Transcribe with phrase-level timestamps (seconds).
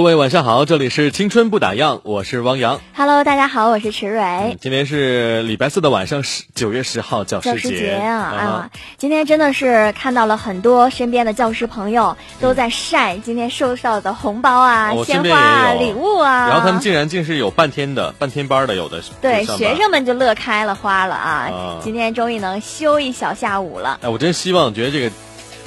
[0.00, 2.80] 各位晚上好，这里是青春不打烊，我是汪洋。
[2.96, 4.56] Hello，大家好，我是池蕊。
[4.58, 8.70] 今天是礼拜四的晚上，十九月十号教教师师节啊啊啊！
[8.96, 16.48] 今天真的是看到了很多身边的教师朋友都在晒今天收到的红包啊、鲜花啊、礼物啊。
[16.48, 21.28] 然后他们竟然竟是有半天的半天班的，有的是对学生们就乐开了花了啊！
[21.28, 25.10] 啊今天终于能休一小下午了，哎，我真希望觉得这个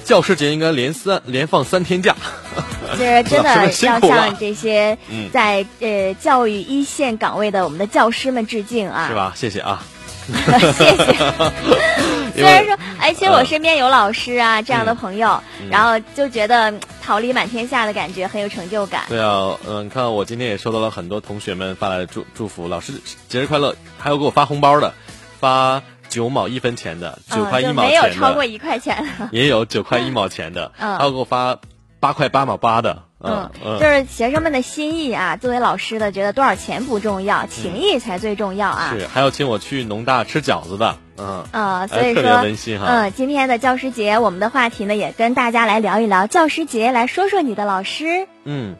[0.04, 2.16] 教师节应该连三连放三天假。
[2.98, 9.08] 就是真的要向这些嗯在呃教育一线岗位的我们的教师们致敬啊！
[9.10, 9.16] 是？
[9.16, 9.34] 吧？
[9.36, 9.84] 谢谢啊。
[10.28, 11.16] 谢谢。
[12.36, 19.04] 虽然说，哎，其实我嗯身边有老师啊、这样的朋友，嗯然后就觉得嗯桃李满天下的感觉，很有成就感。
[19.10, 22.94] 对啊，嗯，你看我今天也收到了很多同学们发来的祝祝福，老师
[23.28, 24.94] 节日快乐，还有给我发红包的，
[25.40, 25.82] 发
[26.14, 29.03] 九毛一分钱的，九块一毛没有钱的，超过一块钱。
[29.31, 31.58] 也有九块一毛钱的，嗯还有给我发
[31.99, 35.38] 八块八毛八的，嗯嗯，就是学生们的心意啊。
[35.38, 38.93] 作为老师的，觉得多少钱不重要，情谊才最重要啊。
[38.95, 48.27] 是，还要请我去农大吃饺子的，嗯，啊、所哎特别以说，温馨哈嗯，今天的教师节，我们的话题呢，也跟大家来聊一聊教师节，来说说你的老师。
[48.43, 48.76] 嗯，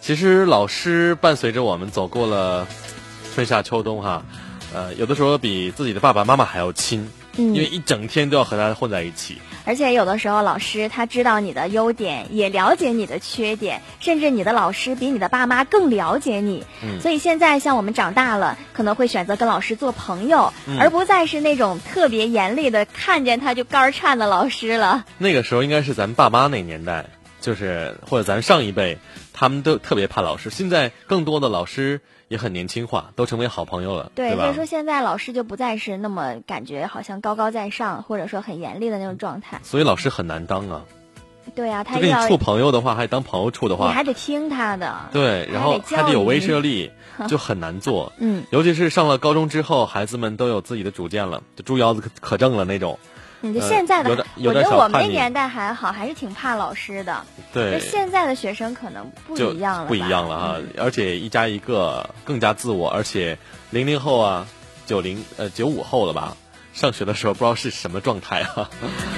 [0.00, 2.66] 其实老师伴随着我们走过了
[3.34, 4.24] 春夏秋冬哈，
[4.74, 9.38] 呃，有的时候比自己的爸爸妈妈还要亲，嗯因为一整天都要和他混在一起。
[9.64, 16.64] 而且有的时候，老师他知道你的优点，也了解你的缺点，甚至你的老师比你的爸妈更了解你。
[16.82, 25.04] 嗯所以现在像我们长大了，可能会选择跟老师做朋友，嗯而不再是那种特别严厉的看见他就肝儿颤的老师了。
[25.18, 27.06] 那个时候应该是咱爸妈那年代，
[27.40, 28.98] 就是或者咱上一辈，
[29.32, 30.50] 他们都特别怕老师。
[30.50, 34.54] 现在更多的老师也很年轻化，都成为好朋友了，对，所吧以？
[34.54, 39.60] 说现在老师就不再是那么感觉好像高高在上，或者说很严厉的那种状态。
[39.62, 40.82] 所以老师很难当啊，
[41.54, 44.94] 对啊、他要跟你处朋友的话，还当朋友处的话，你还得听他的。
[45.12, 46.90] 对，然后还得有威慑力，
[47.28, 48.12] 就很难做。
[48.18, 52.98] 嗯，尤其是上了高中之后，孩子们都有自己的主见了，就猪腰子可可正了那种。
[53.44, 57.22] 你就呃现在的，我觉得我们那年代还好，还是挺怕老师的。
[57.52, 60.68] 对那，现在的学生可能不一样了，不一样了哈嗯。
[60.78, 63.38] 而且一加一个更加自我，而且
[63.70, 64.46] 零零后啊，
[64.86, 66.36] 九零呃九五后了吧，
[66.72, 68.70] 上学的时候不知道是什么状态啊。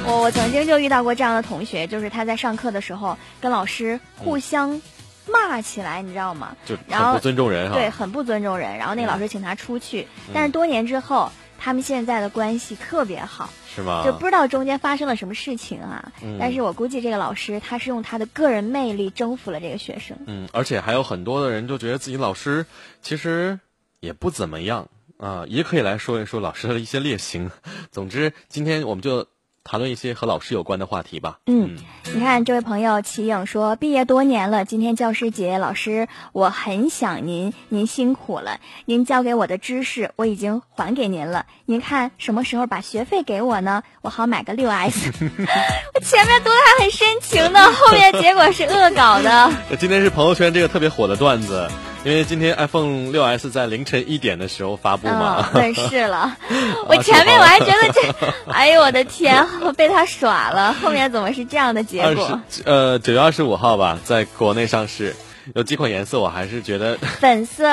[0.05, 4.83] 我 我曾经就遇到过这样的同学，就是他在上课的时候跟老师互相
[5.29, 6.57] 骂起来，你知道吗？
[6.67, 7.75] 就然后很不尊重人哈。
[7.75, 8.77] 对，很不尊重人。
[8.77, 11.31] 然后那个老师请他出去，嗯但是多年之后，
[11.67, 14.05] 他们现在的关系特别好，是吗？
[14.05, 16.13] 就不知道中间发生了什么事情啊。
[16.23, 20.17] 嗯但是我估计这个老师他是用他的个人魅力征服了这个学生。
[20.27, 22.67] 嗯，而且还有很多的人就觉得自己老师
[23.03, 23.59] 其实
[23.99, 24.89] 也不怎么样
[25.19, 27.51] 啊，也可以来说一说老师的一些劣行。
[27.91, 29.27] 总之，今天我们就
[29.67, 31.39] 谈论一些和老师有关的话题吧。
[31.47, 31.77] 嗯，
[32.15, 43.83] 你看这位朋友齐颖说，毕业多年了，今天教师节，老师我很想您，您辛苦了，您教给我的知识我已经还给您了，您看什么时候把学费给我呢？
[44.03, 45.11] 我好买个六 S。
[45.19, 49.31] 我前面读的还很深情呢，后面结果是恶搞的。
[49.71, 51.69] 呃 今天是朋友圈这个特别火的段子，
[52.07, 55.49] 因为今天 iPhone 六 S 在凌晨一点的时候发布嘛。
[55.53, 56.37] 嗯，问世了。
[56.87, 60.73] 我前面我还觉得这， 哎呦我的天，我被他耍了。
[60.81, 62.41] 后面怎么是这样的结二果？
[62.49, 65.17] 十呃九月二十五号吧，在国内上市，
[65.57, 67.65] 有几款颜色我还是觉得 粉色，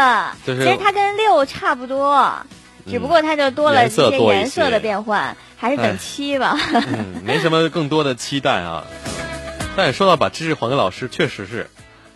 [0.47, 2.36] 就是其实它跟六差不多，
[2.89, 6.57] 只不过它就多了一些颜色的变换，还是哎等七吧。
[6.74, 8.83] 嗯没什么更多的期待啊。
[9.75, 11.69] 但也说到把知识还给老师，确实是，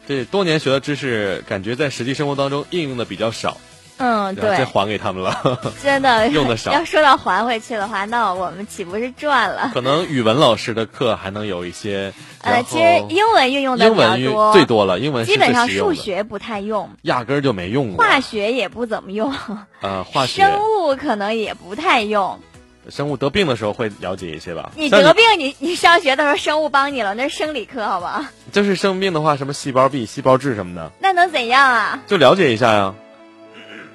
[0.07, 3.57] 这多年学的知识，感觉在实际生活当中应用的比较少。
[4.00, 6.71] 嗯，对，这还给他们了， 真的用的少。
[6.71, 9.71] 要说到还回去的话，那我们岂不是赚了？
[9.74, 12.13] 可能语文老师的课还能有一些。
[12.42, 15.00] 呃，其实英文运用的比较多，最多了。
[15.00, 18.06] 英文基本上数学不太用，压根儿就没用过。
[18.06, 19.33] 化学也不怎么用。
[19.81, 20.44] 呃，化学。
[20.44, 22.39] 生物可能也不太用。
[22.89, 24.72] 生物得病的时候会了解一些吧？
[24.75, 28.31] 你得病，你你上学的时候生物帮你了，那是生理课，好吧？
[28.51, 32.00] 就是生病的话，什么细胞壁、细胞质什么的，那能怎样啊？
[32.07, 32.95] 就了解一下呀。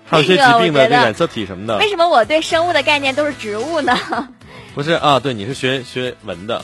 [0.04, 1.78] 还有些疾病的染色体什么的。
[1.78, 3.96] 为什么我对生物的概念都是植物呢？
[4.74, 6.62] 不是啊，对，你是学学文的，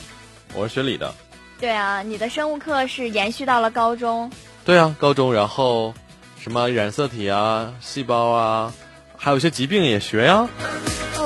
[0.54, 1.14] 我是学理的。
[1.58, 4.30] 对啊，你的生物课是延续到了高中。
[4.66, 5.94] 对啊，高中然后
[6.38, 8.74] 什么染色体啊、细胞啊，
[9.18, 10.48] 还有一些疾病也学呀。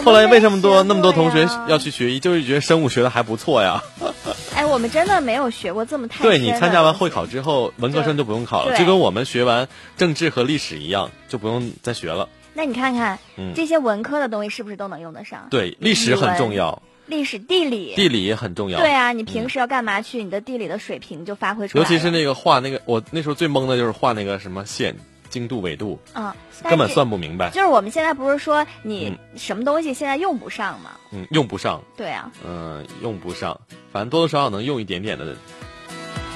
[0.04, 2.18] 后来为什么多那么多同学要去学医？
[2.18, 3.80] 就是觉得生物学的还不错呀。
[4.56, 12.28] 哎，我们真的没有学过这么太对你参加完会考之后，文科生就不用考了，就跟我们学完政治和历史一样，就不用再学了。
[12.54, 13.18] 那你看看，
[13.54, 15.46] 这些文科的东西是不是都能用得上？
[15.50, 18.80] 对，历史很重要，历史、地理，地理也很重要。
[18.80, 20.24] 对啊，你平时要干嘛去？
[20.24, 21.82] 你的地理的水平就发挥出来。
[21.82, 24.96] 尤其是那个画那个，我那时候最懵的就是画那个什么线。
[25.32, 26.32] 经度纬度，嗯，
[26.62, 27.50] 根本算不明白。
[27.50, 30.90] 就是我们现在不是说你什么东西现在用不上吗？
[31.10, 31.82] 嗯，用不上。
[31.96, 32.30] 对啊。
[32.46, 33.58] 嗯，用不上，
[33.92, 35.34] 反正多多少少能用一点点的。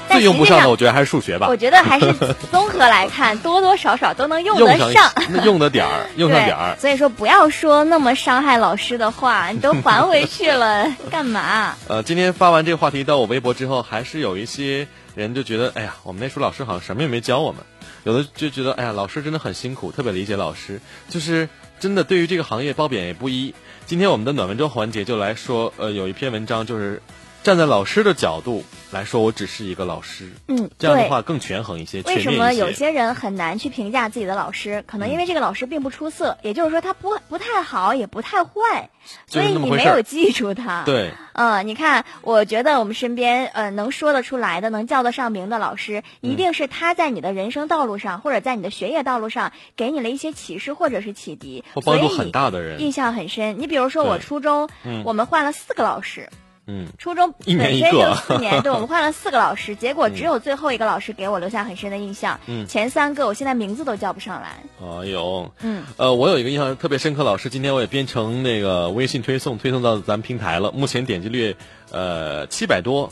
[0.09, 1.47] 最用不上的，我觉得还是数学吧。
[1.49, 2.13] 我觉得还是
[2.49, 5.11] 综合来看， 多多少少都能用得上。
[5.43, 6.75] 用得点儿， 用上点儿。
[6.79, 11.75] 所以说，不要说那么伤害老师的话，你都还回去了， 干嘛？
[11.89, 17.61] 呃，今天发完这个话题到我微博之后，还是有一些人就觉得，哎呀，我们那时候老师好像什么也没教我们。
[18.07, 20.79] 有的就觉得，哎呀，老师真的很辛苦，特别理解老师。
[21.09, 23.53] 就是真的，对于这个行业褒贬也不一。
[23.85, 27.01] 今天我们的暖文章环节就来说，呃，有一篇文章就是。
[27.47, 30.33] 站在老师的角度来说，我只是一个老师。
[30.49, 32.01] 嗯，这样的话更权衡一些。
[32.01, 34.83] 为什么有些人很难去评价自己的老师？
[34.85, 38.89] 可能因为这个老师并不出色，也就是说他不不太好，也不太坏，
[39.27, 40.83] 所以你没有记住他。
[40.83, 53.57] 对，嗯，你看，我觉得我们身边呃能说得出来的、能叫得上名的老师，一定是他在你的人生道路上或者在你的学业道路上给你了一些启示或者是启迪，或帮助很大的人，印象很深。
[53.57, 54.67] 你比如说我初中，
[55.05, 56.27] 我们换了四个老师。
[56.67, 62.37] 嗯，初中本身就四年，对我们换了四个老师， 结果只有最后一个老师给我留下很深的印象。
[62.45, 64.57] 嗯，前三个我现在名字都叫不上来。
[64.81, 70.71] 哎呦，嗯，呃，我有一个印象特别深刻老师，今天我也编成那个微信推送，推送到咱们平台了。
[70.73, 71.55] 目前点击率
[71.91, 73.09] 呃七百多。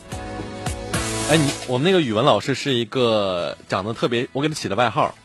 [1.29, 5.15] 哎，你我们那个语文老师是一个长得特别，我给他起的外号，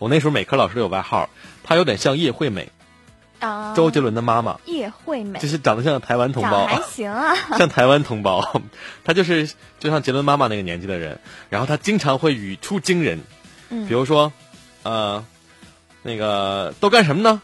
[0.00, 1.30] 我那时候每科老师都有外号，
[1.62, 2.68] 他有点像叶惠美。
[3.40, 4.58] 啊，周杰伦的妈妈。
[4.66, 8.62] 叶惠美，就是长得像台湾同胞，还行啊， 像台湾同胞，
[9.04, 9.46] 她就是
[9.78, 11.18] 就像杰伦妈妈那个年纪的人，
[11.48, 13.20] 然后她经常会语出惊人，
[13.70, 14.32] 嗯，比如说，
[14.82, 15.24] 呃，
[16.02, 17.40] 那个都干什么呢？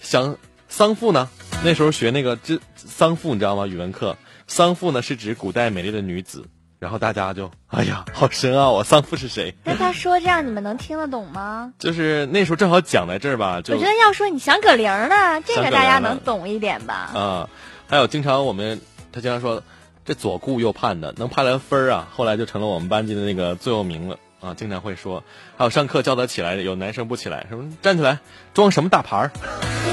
[0.00, 0.36] 想
[0.68, 1.28] 丧父呢？
[1.64, 3.66] 那时候学那个这丧父，你知道吗？
[3.66, 4.16] 语文课，
[4.46, 6.44] 丧父呢是指古代美丽的女子。
[6.78, 8.70] 然后大家就，哎呀，好深啊！
[8.70, 9.54] 我丧父是谁？
[9.64, 11.72] 那他说这样，你们能听得懂吗？
[11.78, 13.56] 就是那时候正好讲在这儿吧。
[13.56, 17.10] 我觉得要说你想葛玲呢，这个大家能懂一点吧？
[17.14, 17.48] 啊，
[17.88, 18.80] 还有经常我们
[19.10, 19.62] 他经常说，
[20.04, 22.08] 这左顾右盼的，能盼来分儿啊。
[22.12, 24.52] 后来就成了我们班级的那个座右铭了啊。
[24.54, 25.24] 经常会说，
[25.56, 28.18] 还有上课叫他起来，有男生不起来，什么站起来
[28.52, 29.32] 装什么大牌儿？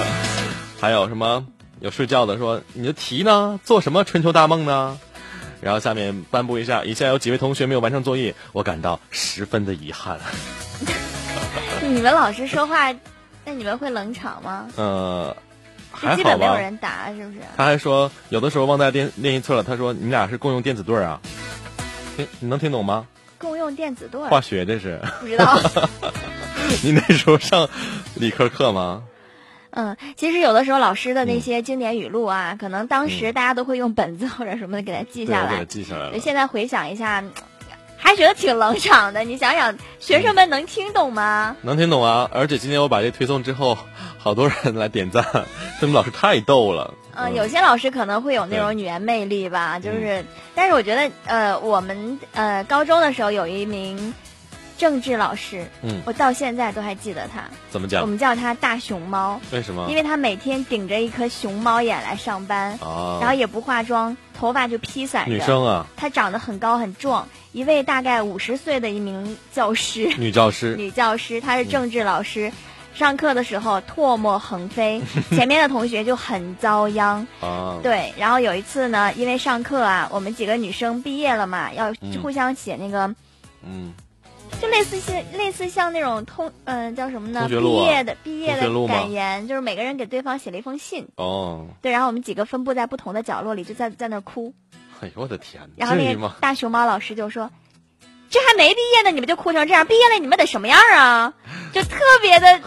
[0.82, 1.46] 还有什么
[1.80, 3.58] 有睡觉的说，你的题呢？
[3.64, 5.00] 做什么春秋大梦呢？
[5.64, 10.20] 然后下面颁布一下，以下有几位同学没有完成作业，我感到十分的遗憾。
[11.82, 12.94] 你们老师说话，
[13.46, 14.68] 那你们会冷场吗？
[14.76, 15.36] 呃，
[15.92, 17.40] 还好基本没有人答，是不是？
[17.56, 19.64] 他还说，有的时候忘带练练习册了。
[19.64, 21.22] 他说，你们俩是共用电子对儿啊？
[22.18, 23.08] 听，你能听懂吗？
[23.38, 25.00] 共用电子对儿，化学这是？
[25.22, 25.60] 不知道。
[26.84, 27.70] 你那时候上
[28.16, 29.04] 理科课吗？
[29.76, 35.66] 嗯，其实有的时候老师的那些经典语录啊，可能当时大家都会用本子或者什么的给他记下来。
[35.66, 36.20] 记下来了。
[36.20, 37.24] 现在回想一下，
[37.98, 39.24] 还觉得挺冷场的。
[39.24, 41.56] 你想想，学生们能听懂吗？
[41.62, 42.30] 能听懂啊！
[42.32, 43.78] 而且今天我把这推送之后，
[44.20, 45.26] 好多人来点赞，
[45.80, 46.94] 他们老师太逗了。
[47.16, 54.14] 嗯，有些老师可能会有那种语言魅力吧，就是，但是我觉得，呃，我们呃高中的时候有一名。
[54.78, 57.44] 政治老师，嗯，我到现在都还记得他。
[57.70, 58.02] 怎么讲？
[58.02, 59.40] 我们叫他大熊猫。
[59.52, 59.88] 为什么？
[59.90, 65.32] 因为他每天顶着一颗熊猫眼来上班，哦，然后也不化妆，头发就披散着。
[65.32, 65.86] 女生啊。
[65.96, 70.14] 他长得很高很壮，一位大概五十岁的一名教师。
[70.18, 70.76] 女教师。
[70.78, 72.52] 女教师，她是政治老师，
[72.94, 75.02] 上课的时候唾沫横飞，
[75.32, 77.26] 前面的同学就很遭殃。
[77.42, 77.78] 啊。
[77.82, 83.08] 对，然后有一次呢，因为上课啊，我们几个女生毕业了嘛，要互相写那个，
[83.66, 83.94] 嗯。
[84.62, 87.48] 就类似像类似像那种通嗯、叫什么呢？
[87.48, 94.54] 毕业的毕业的感言，就是每个人给对方写了一封信，哦，对，然后我们几个分布在不同的角落里，就在在那哭。
[95.02, 96.36] 哎呦我的天，然后那？
[96.40, 97.52] 大熊猫老师就说
[98.30, 101.34] ：“这还没毕业呢，你们就哭成这样，毕业了你们得什么样啊？”
[101.74, 102.62] 就特别的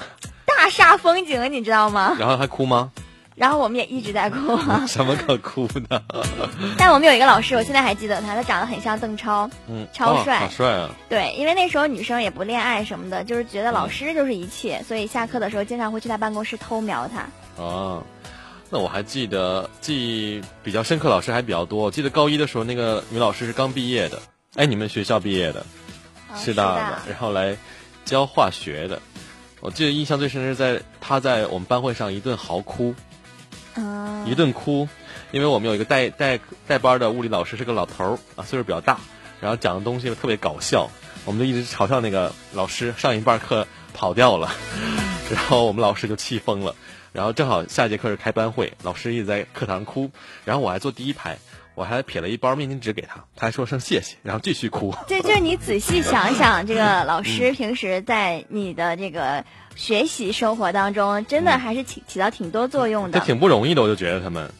[0.45, 2.15] 大煞风景，你知道吗？
[2.19, 2.93] 然后还哭吗？
[3.37, 4.85] 然后我们也一直在哭啊。
[4.89, 6.03] 什么可哭的？
[6.77, 9.49] 但我们有一个老师，我现在还记得他，他长得很像邓超。
[9.69, 10.91] 嗯，哦超帅好帅啊！
[11.09, 17.27] 对，因为那时候女生也不恋爱什么的，就是觉得老师就是一切，所以下课的时候经常会去他办公室偷瞄他。
[17.63, 18.03] 哦，
[18.71, 21.85] 那我还记得记忆比较深刻，老师还比较多。
[21.85, 24.21] 我记得高一的时候，那个女老师是刚毕业的，
[24.57, 25.61] 哎，你们学校毕业的，
[26.33, 27.57] 啊师大的，然后来
[28.05, 29.01] 教化学的。
[29.61, 33.16] 我记得印象最深是在她在我们班会上一顿嚎哭，嗯，
[34.27, 34.89] 一顿哭，
[35.33, 38.99] 因为我们有一个带带带班的物理老师是个老头儿啊，岁数比较大，
[39.41, 40.91] 然后讲的东西特别搞笑，
[41.25, 44.51] 我们就一直嘲笑那个老师，上一半课跑掉了，
[45.31, 46.75] 然后我们老师就气疯了，
[47.13, 50.11] 然后正好下节课是开班会，老师一直在课堂哭，
[50.45, 51.39] 然后我还坐第一排，
[51.77, 54.95] 我还撇了一包面巾纸给他，他还说声谢谢，然后继续哭。
[55.07, 63.27] 对，就是你仔细想想，这个老嗯师平时在你的这个学习生活当中，真的还是起起到挺多作用的这的。
[63.27, 64.51] 挺不容易的，我就觉得他们，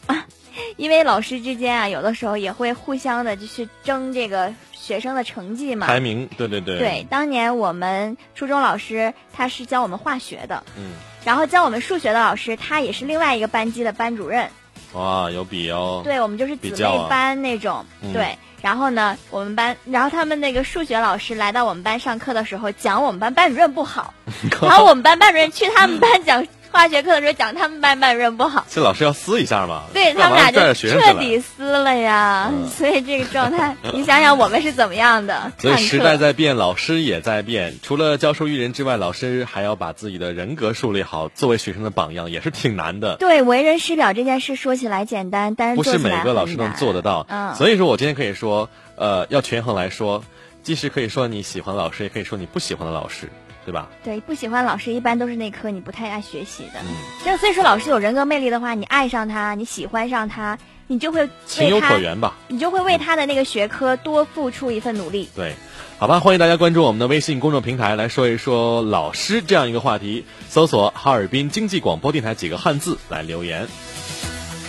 [0.77, 5.87] 因为老师之间啊，有的时候也会互相的就去争这个学生的成绩嘛。
[5.87, 10.91] 排名，对对对，对，当年我们初中老师他是教我们化学的，嗯，
[11.25, 14.51] 然后教我们数学的老师他也是另外一个班级的班主任。
[14.97, 17.85] 哇，有比哦，对，我们就是姊妹班那种。
[18.01, 24.13] 嗯对，然后呢，我们班，然后他们那个数学老师来到我们班上课的时候，讲我们班班主任不好，
[24.61, 26.45] 然后我们班班主任去他们班讲
[26.77, 28.63] 化学课的时候，讲他们班班主任不好。
[28.69, 35.51] 这老师要撕一下嘛，对他们俩就彻底撕了呀，嗯 所以这个状态，你想想我们是怎么样的？
[35.57, 37.79] 所以时代在变，老师也在变。
[37.81, 43.15] 除了教书育人之外，老师还要把自己的人格树立好，作为学生的榜样，也是挺难的。
[43.15, 47.25] 对为人师表这件事说起来简单，但是不是每个老师能做得到。
[47.27, 50.23] 嗯，所以说我今天可以说，呃，要权衡来说，
[50.61, 53.29] 即使可以说你喜欢老师，也可以说你不喜欢的老师，
[53.67, 53.89] 对吧？
[54.01, 56.79] 对不喜欢老师一般都是那科你不太爱学习的。
[56.79, 56.87] 嗯，
[57.25, 60.57] 就所以说，老师有人格魅力的话，你爱上他，你喜欢上他，
[60.87, 62.33] 你就会情有可原吧。
[62.47, 65.27] 你就会为他的那个学科多付出一份努力。
[65.35, 65.53] 对，
[65.97, 73.67] 好吧，欢迎大家关注我们的微信公众平台，来说一说老师这样一个话题，搜索哈尔滨经济广播电台几个汉字来留言。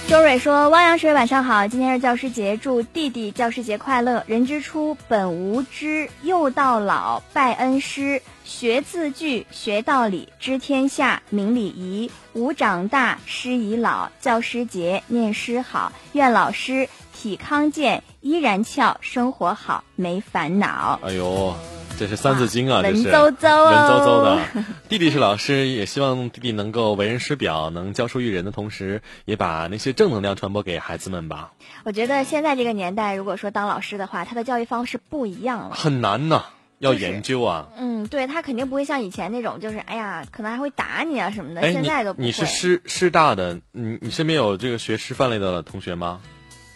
[0.09, 4.25] 周蕊说：“汪洋水晚上好，今天是教师节，祝弟弟教师节快乐。
[4.26, 12.11] 人之初，本无知，幼到老，拜恩师，学字句，学道理，知天下，明礼仪。
[12.33, 20.99] 吾长大，师已老，教师节念师好，愿老师体康健，依然俏，生活好，没烦恼。
[21.02, 21.55] 哎呦，
[21.99, 24.64] 这是三字经啊，这文绉绉哦文绉绉的。
[24.88, 31.52] 弟弟是老师，也希望弟弟能够为人师表，能教书育人的同时，也把那些正能量传播给孩子们吧。
[31.85, 35.75] 我觉得现在这个年代，如果说当老师的话，他的教育方式不一样了。
[35.75, 36.47] 很难呐，
[36.78, 37.68] 要研究啊。
[37.76, 41.61] 嗯，对他肯定不会像以前那种，就是哎呀，可能还会打你啊什么的。
[41.61, 42.23] 哎，现在都不会。
[42.23, 46.20] 你你是师师大的，你你身边有这个学师范类的同学吗？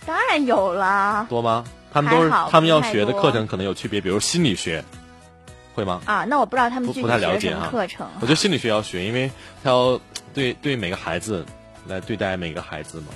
[0.05, 1.65] 当然有啦多吗？
[1.93, 4.83] 他们都是他们要学的课程可能有区别，比如心理学，
[5.75, 6.01] 会吗？
[6.07, 8.07] 啊，那我不知道他们具体不不太了学什解哈么课程。
[8.21, 9.31] 我觉得 心理学要学，因为
[9.63, 10.01] 他要
[10.33, 11.45] 对对每个孩子
[11.87, 13.09] 来对待每个孩子嘛。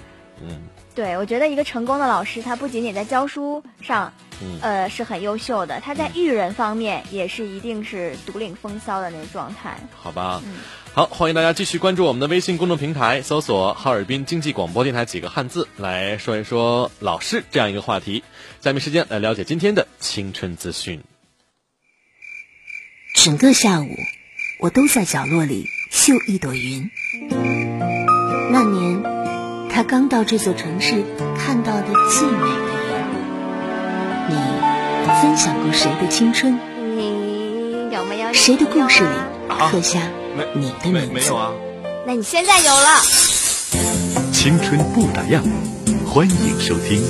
[0.42, 9.78] 嗯对，我觉得一个成功的老师，他不仅仅在教书上，嗯，呃，是很优秀的，他在育人方面也是一定是独领风骚的那个状态。
[9.94, 10.42] 好吧。
[10.44, 10.54] 嗯
[10.94, 18.24] 好，欢迎大家继续关注我们的微信公众平台，搜索“哈尔滨经济广播电台”几个汉字，来说一说老师这样一个话题。
[18.62, 21.02] 下面时间来了解今天的青春资讯。
[23.14, 23.94] 整个下午，
[24.60, 26.90] 我都在角落里绣一朵云。
[29.76, 31.04] 他刚到这座城市
[31.36, 33.04] 看到的最美的人。
[34.30, 34.34] 你
[35.20, 36.58] 分享过谁的青春？
[36.96, 39.10] 你有没有谁的故事里
[39.50, 39.98] 啊刻下
[40.54, 41.30] 你的名字？
[41.34, 41.52] 啊？
[42.06, 43.02] 那你现在有了。
[44.32, 45.42] 青春不打烊，
[46.06, 47.02] 欢迎收听。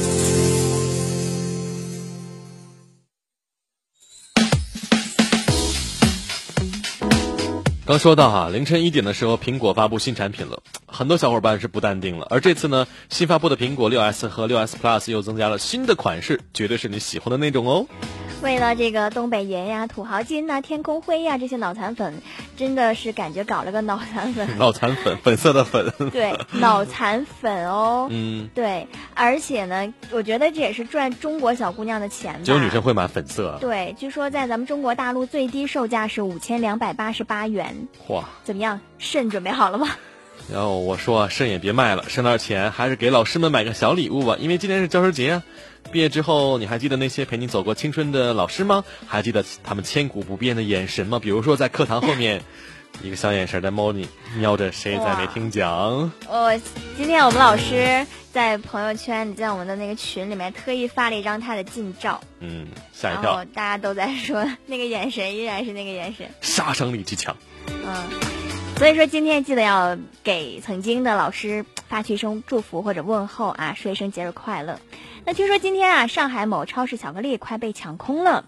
[7.87, 12.27] 刚说到哈，凌晨一点的时候，苹果发布新产品了，很多小伙伴是不淡定了。
[12.29, 17.87] 而这次呢，新发布的苹果六 S 和六 S Plus 又增加了新的款式，绝对是你喜欢的那种哦。
[18.43, 22.23] 为了这个东北爷呀、土豪金呐、天空灰呀这些脑残粉，
[22.57, 24.47] 真的是感觉搞了个脑残粉。
[24.59, 25.93] 脑残粉，粉色的粉。
[26.11, 28.07] 对， 脑残粉哦。
[28.11, 28.49] 嗯。
[28.55, 32.41] 对，而且呢，我觉得这也是赚中国小姑娘的钱吧。
[32.45, 33.59] 只有女生会买粉色。
[33.61, 37.89] 对，据说在咱们中国大陆最低售价是五千两百八十八元。
[38.09, 38.25] 哇！
[38.45, 39.89] 怎么样，肾准备好了吗？
[40.53, 45.43] 然后我说肾也别卖了，剩点钱还是给老师们买个小礼物吧，因为今天是教师节啊。
[45.93, 48.85] 毕业之后，你还记得那些陪你走过青春的老师吗？
[49.07, 51.19] 还记得他们千古不变的眼神吗？
[51.19, 52.43] 比如说在课堂后面，
[53.03, 56.13] 一个小眼神在猫你瞄着谁在没听讲。
[56.29, 56.61] 我，
[56.97, 62.21] 今天我们老师在朋友圈，在我们的那个群里面特意发了一张他的近照。
[62.41, 63.45] 嗯，吓一跳。
[63.55, 67.37] 大家都在说那个眼神依然是那个眼神，杀伤力极强。
[67.69, 67.95] 嗯，
[68.77, 74.79] 所以说今天记得要给曾经的老师发去一声祝福或者问候啊，说一声节日快乐。
[75.29, 78.45] 那听说今天啊，上海某超市巧克力快被抢空了，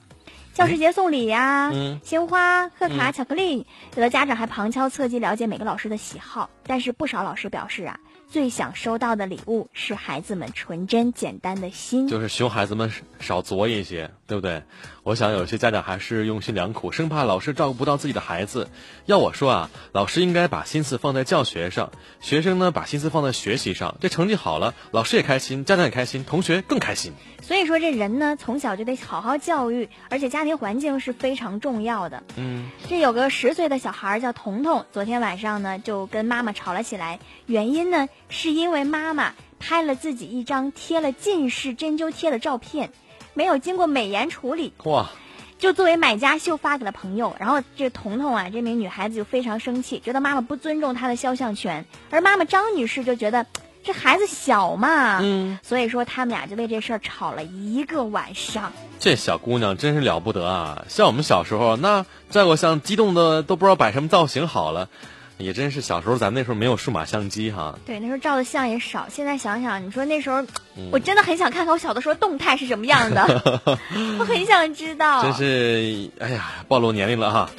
[0.54, 1.73] 教师节送礼呀，
[2.04, 3.66] 鲜花、贺卡、巧克力，
[3.97, 7.99] 有的家长还旁敲侧击了解每个老师的喜好，但是不少老师表示啊。
[8.30, 14.62] 最想收到的礼物是孩子们纯真简单的心，就是熊孩子们少作一些，对不对？
[15.02, 18.68] 我想有些家长还是用心良苦，生怕老师照顾不到自己的孩子。
[19.06, 27.14] 要我说啊，老师应该把心思放在教学上，学生呢把心思放在学习上，这成绩好了，老师也开心，家长也开心，同学更开心。
[27.40, 32.23] 所以说，这人呢从小就得好好教育，而且家庭环境是非常重要的。
[32.37, 42.90] 嗯，这有个十岁的小孩叫彤彤，昨天晚上呢就跟妈妈吵了起来，原因呢是因为妈妈拍了自己一张贴了近视针灸贴的照片，
[43.35, 45.11] 没有经过美颜处理，哇，
[45.58, 47.35] 就作为买家秀发给了朋友。
[47.38, 53.47] 然后这彤彤啊，这名女孩子就非常生气，觉得妈妈不尊重她的肖像权，而妈妈张女士就觉得。
[53.85, 58.70] 这孩子小嘛，嗯，所以说他们俩就为这事儿吵了一个晚上。
[58.99, 60.85] 这小姑娘真是了不得啊！
[60.88, 64.90] 像我们小时候，那在我像激动的都不知道摆什么造型好了，
[65.38, 67.78] 也真是小时候咱那时候没有数码相机哈。
[67.87, 69.07] 对，那时候照的相也少。
[69.09, 70.45] 现在想想，你说那时候，
[70.90, 73.25] 我真的很想看看我小的时候动态是什么样的，
[74.18, 75.23] 我很想知道。
[75.23, 77.50] 真是，哎呀，暴露年龄了哈。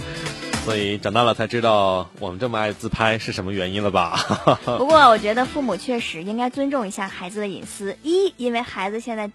[0.66, 4.20] 所以长大了才知道我们这么爱自拍是什么原因了吧？
[4.78, 7.98] 不过我觉得父母确实应该尊重一下孩子的隐私。
[8.04, 9.32] 一，因为孩子现在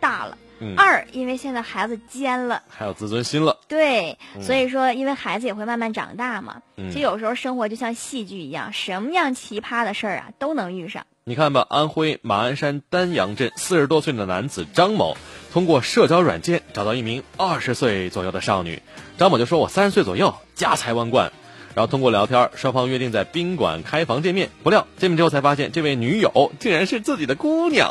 [0.00, 0.36] 大了；
[0.76, 3.58] 二，因为现在孩子尖了，还有自尊心了。
[3.68, 6.62] 对，所以说，因为孩子也会慢慢长大嘛。
[6.76, 11.04] 其实有时候生活就像戏剧一样，什么样奇葩的事儿啊都能遇上。
[11.24, 15.16] 你看吧，安徽马鞍山丹阳镇四十多岁的男子张某，
[15.52, 18.80] 通过社交软件找到一名二十岁左右的少女。
[19.18, 21.32] 张某就说：“我三十岁左右，家财万贯。”
[21.74, 24.50] 然后通过聊天，双方约定在宾馆开房见面。
[24.62, 27.90] 不料见面之后才发现，这位女友竟然是自己的姑娘。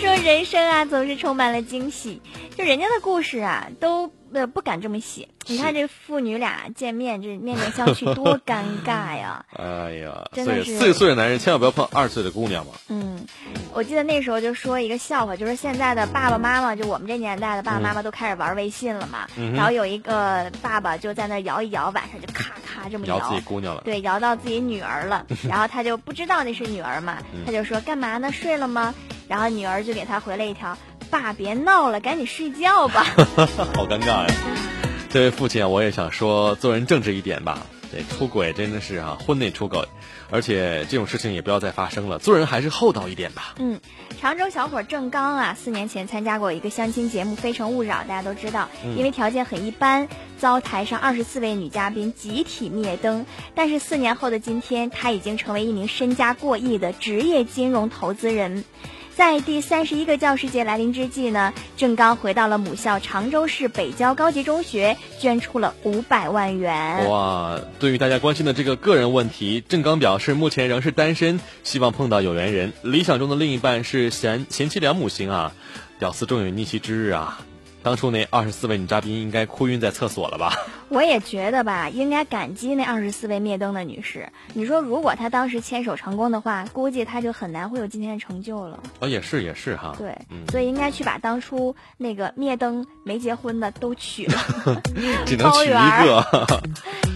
[0.00, 2.20] 说，人生啊，总是充满了惊喜。
[2.56, 4.10] 就人家的故事啊，都。
[4.34, 5.28] 呃，不敢这么写。
[5.46, 9.44] 你看这父女俩见面，这面面相觑，多尴尬呀！
[9.56, 12.72] 哎呀，真的是四十岁的男人千万不要碰二十岁的姑娘嘛。
[12.88, 13.24] 嗯，
[13.72, 19.28] 我记得那时候就说一个笑话，就是现在的爸爸妈妈，就我们这年代的爸爸妈妈都开始玩微信了嘛。
[19.54, 23.82] 然后有一个爸爸就在那摇一摇，晚上就咔咔这么摇自己姑娘了。
[23.84, 28.32] 对，摇到自己女儿了， 然后他就不知道那是女儿嘛，他就说干嘛呢？
[28.32, 28.94] 睡了吗？
[29.28, 30.76] 然后女儿就给他回了一条。
[31.14, 33.04] 爸，别闹了，赶紧睡觉吧。
[33.72, 34.34] 好尴尬呀！
[35.08, 37.64] 这位父亲啊，我也想说，做人正直一点吧。
[37.92, 39.86] 这出轨真的是啊，婚内出轨，
[40.28, 42.18] 而且这种事情也不要再发生了。
[42.18, 43.54] 做人还是厚道一点吧。
[43.58, 43.80] 嗯，
[44.20, 53.24] 常州小伙郑刚啊，四年前参加过一个相亲节目《非诚勿扰》，大家都知道，因为条件很一般，遭台上二十四位女嘉宾集体灭灯。
[53.54, 58.64] 但是四年后的今天，他已经成为一名身家过亿的职业金融投资人。
[59.16, 67.08] 在第三十一个教师节来临之际呢，郑刚回到了母校常州市北郊高级中学，捐出了五百万元。
[67.08, 67.60] 哇！
[67.78, 72.72] 对于大家关心的这个个人问题，郑刚表示目前仍是单身，希望碰到有缘人。
[72.82, 75.52] 理想中的另一半是贤贤妻良母型啊，
[76.00, 77.38] 屌丝终有逆袭之日啊。
[77.84, 80.54] 当初那二十四位女嘉宾应该哭晕在厕所了吧？
[80.88, 84.30] 我也觉得吧，应该感激那二十四位灭灯的女士。
[84.54, 88.80] 你说，如果她当时牵手成功的话，估计她就很难会有今天的成就了。
[89.00, 89.94] 哦，也是也是哈。
[89.98, 90.16] 对，
[90.50, 94.38] 所以应该去把当初那个灭灯没结婚的都娶了，
[95.26, 96.62] 只能 娶一个。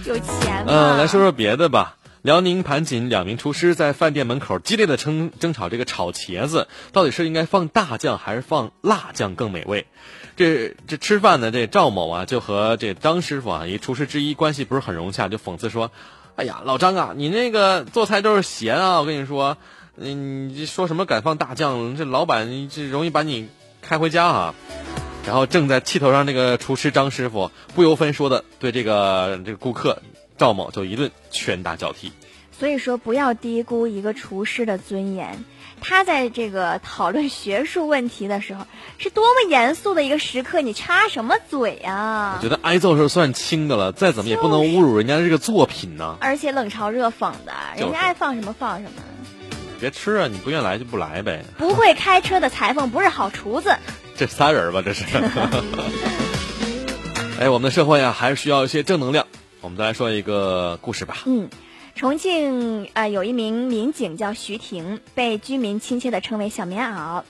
[0.04, 0.66] 有钱吗？
[0.68, 1.94] 嗯，来说说别的吧。
[2.22, 9.86] 辽宁盘锦两名厨师在饭店门口激烈的争争吵，这个炒茄子到底是应该放大酱还是放辣酱更美味？
[10.38, 15.90] 这这吃饭的这赵某啊，就和这张师傅啊，一厨师之一关系不是很融洽，就讽刺说
[16.36, 19.00] ：“哎呀，老张啊，你那个做菜都是咸啊！
[19.00, 19.56] 我跟你说，
[19.96, 21.96] 你你说什么敢放大酱？
[21.96, 23.48] 这老板这容易把你
[23.82, 24.54] 开回家啊！”
[25.26, 30.00] 然后正在气头上那个厨师张师傅不由分说的对这个这个顾客
[30.38, 32.12] 赵某就一顿拳打脚踢。
[32.52, 35.44] 所以说，不要低估一个厨师的尊严。
[35.80, 38.66] 他在这个讨论学术问题的时候，
[38.98, 42.34] 是多么严肃的一个时刻，你插什么嘴啊？
[42.36, 46.16] 我觉得挨揍是算轻的了，再怎么也不能侮辱人家这个作品呢。
[46.20, 48.90] 而且冷嘲热讽的，人家爱放什么放什么。
[49.80, 50.26] 别吃啊！
[50.26, 51.44] 你不愿来就不来呗。
[51.56, 53.76] 不会开车的裁缝不是好厨子。
[54.18, 55.04] 这仨人吧，这是。
[57.38, 59.28] 哎，我们的社会啊，还是需要一些正能量。
[59.60, 61.18] 我们再来说一个故事吧。
[61.26, 61.48] 嗯。
[61.98, 67.24] 重庆啊，有一名民警叫徐婷，被居民亲切的称为“小棉袄”。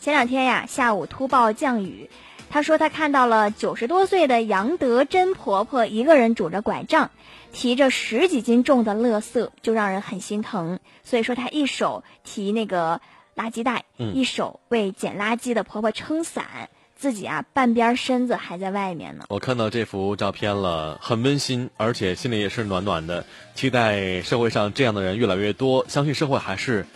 [0.00, 2.10] 前两天呀，下午突暴降雨，
[2.50, 7.10] 她说她看到了九十多岁的杨德珍婆婆一个人拄着拐杖，
[7.54, 10.78] 提着十几斤重的垃圾，就让人很心疼。
[11.02, 13.00] 所以说，她一手提那个
[13.34, 16.68] 垃圾袋，一手为捡垃圾的婆婆撑伞。
[17.02, 19.24] 自己啊，半边身子还在外面呢。
[19.28, 23.26] 我看到这幅照片了，很温馨，而且心里也是暖暖的。
[23.56, 26.86] 期待社会上这样的人越来越多，相信社会还是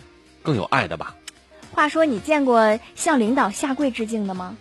[0.41, 1.17] 更有爱的吧。
[1.73, 4.55] 话说，你见过向领导下跪致敬的吗？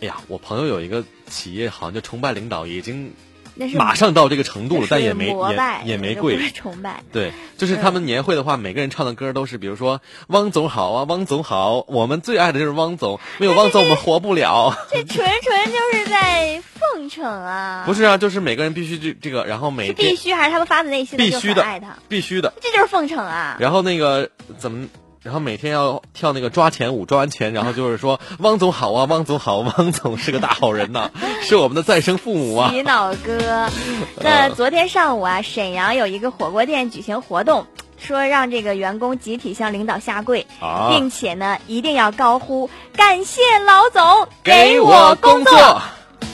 [0.00, 3.12] 哎呀，我朋友有一个企业，好像就崇拜领导，已经。
[3.58, 6.38] 那是马上到这个程度了，但也没也也没跪。
[6.50, 7.02] 崇拜。
[7.12, 14.76] 对，就是他们年会的话，每个人唱的歌都是，比如说“汪总好啊，汪总好”，我们最爱的就是汪总，没有汪总我们活不了。
[14.92, 17.84] 这纯纯就是在奉承啊！
[17.86, 23.56] 不是啊，就是每个人必须这这个，然后每必须还是他们发自内心的必须的爱他，必须的，这就是奉承啊！
[23.58, 24.86] 然后那个怎么？
[25.26, 31.10] 然后每天要跳那个抓钱舞，抓完钱，然后就是说 汪总好啊，汪总好，汪总是个大好人呐，
[31.42, 32.70] 是我们的再生父母啊。
[32.70, 33.68] 洗脑哥，
[34.22, 37.66] 那昨天上午啊，沈阳有一个火锅店举行活动，
[37.98, 40.46] 说让这个员工集体向领导下跪，
[40.90, 45.82] 并且呢一定要高呼感谢老总给我工作，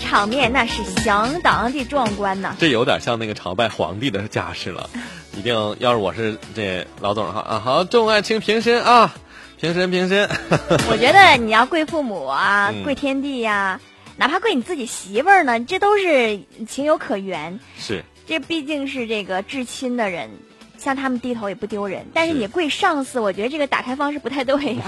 [0.03, 2.55] 场面那是相当的壮观呐。
[2.61, 4.91] 这有点像那个朝拜皇帝的架势了。
[5.37, 9.15] 一定要是我是这老总哈啊好众爱卿平身啊
[9.59, 10.29] 平身平身。
[10.91, 13.81] 我觉得你要跪父母啊，跪天地呀，
[14.17, 17.59] 哪怕跪你自己媳妇儿呢，这都是情有可原。
[17.79, 20.29] 是，这毕竟是这个至亲的人，
[20.77, 22.07] 向他们低头也不丢人。
[22.13, 24.83] 但是你跪上司，我觉得这个打开方式不太对呀。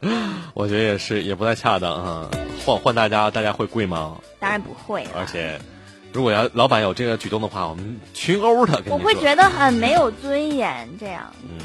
[0.54, 2.30] 我觉得也是，也不太恰当啊。
[2.64, 4.16] 换换大家，大家会跪吗？
[4.40, 5.06] 当然不会。
[5.16, 5.60] 而且。
[6.14, 8.78] 如果要老板有这个举动的话，我们群殴他。
[8.86, 11.32] 我会觉得很没有尊严，这样。
[11.42, 11.58] 嗯，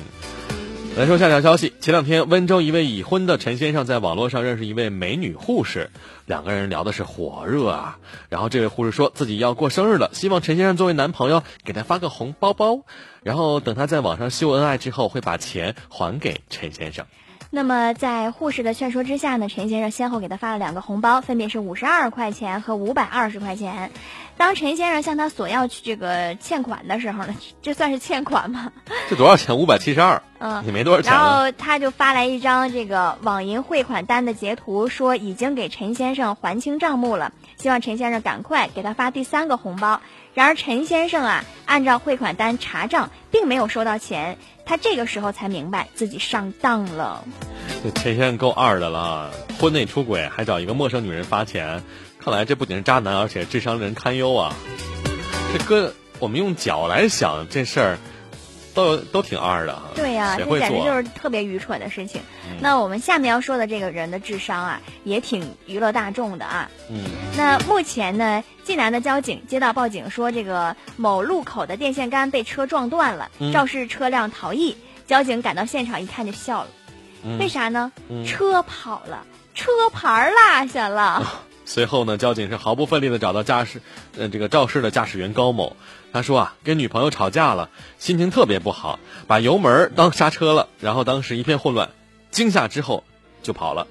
[0.97, 1.71] 来说下条消息。
[1.79, 5.91] 前两天，温州一位已婚的陈先生在网络上认识一位美女护士，
[6.25, 7.99] 两个人聊的是火热啊。
[8.29, 12.79] 然后这位护士说自己要过生日了，希望陈先生作为男朋友给她发个红包包，
[13.21, 17.05] 然后等他在网上秀恩爱之后，会把钱还给陈先生。
[17.51, 23.89] 那么，在护士的劝说之下呢，陈先生先后给他发了两个红包，分别是五十二块钱和五百二十块钱。
[24.37, 28.71] 当陈先生向他索要去这个欠款的时候呢， 这算是欠款吗？
[29.09, 29.57] 这多少钱？
[29.57, 30.21] 五百七十二。
[30.37, 31.11] 嗯，也没多少钱。
[31.11, 39.99] 然后他就发来一张这个网银汇款单的截图，说已经给陈先生还清账目了，希望陈先生赶快给他发第三个红包。
[40.35, 44.37] 然而陈先生啊，按照汇款单查账，并没有收到钱。
[44.69, 47.25] 他这个时候才明白自己上当了。
[47.83, 51.81] 这陈先生够二的了，婚内出轨还找一个陌生女人发钱，
[52.23, 54.53] 看来这不仅是渣男，而且智商人堪忧啊！
[55.51, 57.97] 这哥，我们用脚来想这事儿。
[58.79, 62.21] 都都挺二的，对呀，这简直就是特别愚蠢的事情。
[62.61, 66.69] 那我们下面要说的这个人的智商啊，也挺娱乐大众的啊。
[66.89, 67.03] 嗯，
[67.35, 74.77] 那目前呢，济南的交警接到报警说，这个某路口的电线杆被车撞断了，肇事车辆逃逸。
[75.05, 76.69] 交警赶到现场一看就笑了，
[77.39, 77.91] 为啥呢？
[78.25, 81.41] 车跑了，车牌落下了。
[81.65, 83.81] 随后呢，交警是毫不费力的找到驾驶，
[84.17, 85.75] 呃，这个肇事的驾驶员高某。
[86.11, 91.89] 他说啊，跟女朋友吵架了，心情特别不好，把油门当刹车了，然后当时一片混乱，
[92.31, 93.03] 惊吓之后
[93.43, 93.87] 就跑了。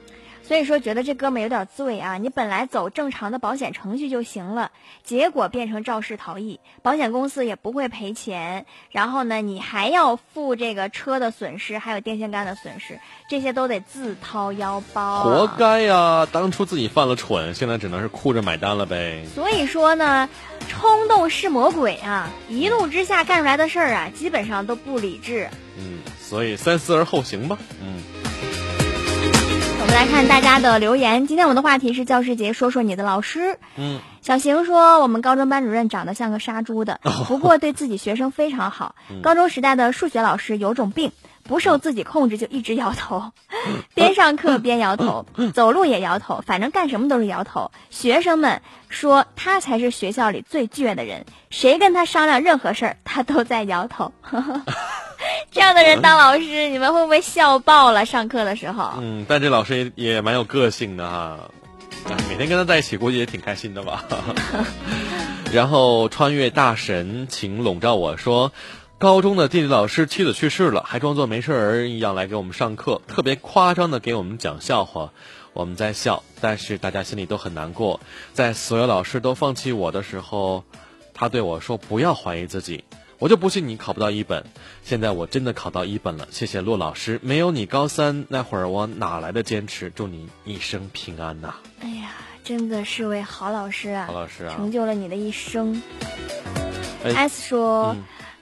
[0.48, 2.16] 所以说，觉得这哥们有点醉啊！
[2.16, 4.70] 你本来走正常的保险程序就行了，
[5.04, 8.64] 结果变成肇事逃逸，保险公司也不会赔钱。
[8.90, 15.22] 然后呢，你还要付这个车的损失，还有电线杆的损失，这些都得自掏腰包。
[15.24, 16.26] 活该呀！
[16.32, 19.26] 当初自己犯了蠢，现在只能是哭着买单了呗。
[19.34, 20.30] 所以说呢，
[20.66, 22.30] 冲动是魔鬼啊！
[22.48, 25.50] 一怒之下干出来的事儿啊，基本上都不理智。
[25.76, 27.58] 嗯，所以三思而后行吧。
[27.82, 28.02] 嗯。
[29.98, 31.26] 来看大家的留言。
[31.26, 33.58] 今天我们的话题是教师节，说说你的老师。
[33.74, 38.94] 嗯，小邢说，我们高中班主任长得像个杀猪的，不过对自己学生非常好。
[39.24, 41.10] 高中时代的数学老师有种病，
[41.42, 43.32] 不受自己控制就一直摇头，
[43.94, 47.72] 边上课边摇头，走路也摇头，反正干什么都是摇头。
[47.90, 54.12] 学生们说他才是学校里最倔的人，谁跟他商量任何事儿，他都在摇头。
[55.50, 58.04] 这样的人当老师，你们会不会笑爆了？
[58.06, 61.50] 上课的时候，嗯，但这老师也也蛮有个性的哈，
[62.28, 64.04] 每天跟他在一起，估计也挺开心的吧。
[65.52, 68.52] 然后穿越大神，请笼罩我说，
[68.98, 75.12] 高中的地理老师妻子去世了，还装作没事人一样来给我们上课，特别夸张的给我们讲笑话，
[75.54, 78.00] 我们在笑，但是大家心里都很难过。
[78.34, 80.64] 在所有老师都放弃我的时候，
[81.14, 82.84] 他对我说：“不要怀疑自己。”
[83.18, 84.44] 我就不信你考不到一本，
[84.84, 89.90] 现在我真的考到一本了，谢谢骆老师，没有你高三那会儿我哪来的坚持？
[89.90, 91.54] 祝你一生平安呐！
[91.80, 92.12] 哎呀，
[92.44, 95.82] 真的是位好老师啊，好老师啊，成就了你的一生。
[97.02, 97.96] S 说，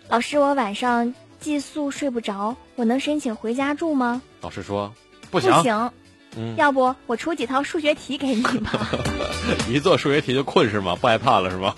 [0.09, 4.21] 老师，我晚上寄宿睡不着，我能申请回家住吗？
[4.43, 4.93] 老师说
[5.31, 5.91] 不行，不行，
[6.37, 8.91] 嗯，要不我出几套数学题给你吧？
[9.71, 10.95] 一做数学题就困是吗？
[11.01, 11.75] 不害怕了是吗？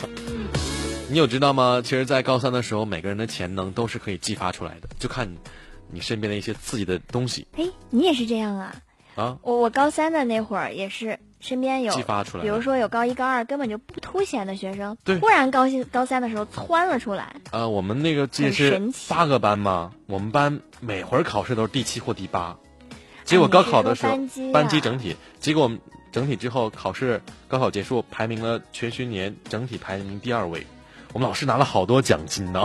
[1.11, 1.81] 你有知道吗？
[1.83, 5.37] 其实，在高三的时候，每个人的潜能都是可以激发出来的，就看
[5.91, 7.47] 你身边的一些刺激的东西。
[7.57, 8.75] 哎，你也是这样啊？
[9.15, 17.37] 啊，我我高三的那会儿也是，身边有激发出来，比如说有高一高二根本就不凸显的学生，对，突然高兴高三的时候窜了出来。
[17.53, 22.59] 呃，我们那个这是八个班嘛，我们班每回考试都是第七或第八，
[23.25, 24.19] 结果高考的时候
[24.53, 25.71] 班级整体，结果
[26.13, 30.67] 整体之后考试高考结束排名了全学年整体排名第二位。
[31.13, 32.61] 我们老师拿了好多奖金呢。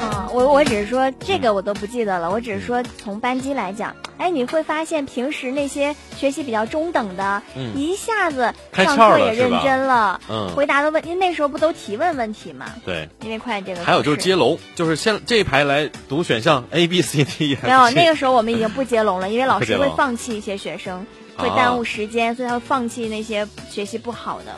[0.00, 7.40] 啊，我我只是说这个我都不记得了，我只是说从班级来讲，哎，你会发现平时那些学习比较中等的，
[7.76, 12.66] 一下子上课也认真了，嗯，回答的问，因为那时候不都提问问题嘛？
[12.84, 13.84] 对，因为快这个。
[13.84, 17.56] 还有就是接龙，就是先这一排来读选项 A B C D。
[17.62, 24.52] 没有，那个时候我们已经不接龙了， 因为老师会放弃一些学生，会耽误时间，所以他会放弃那些学习不好的。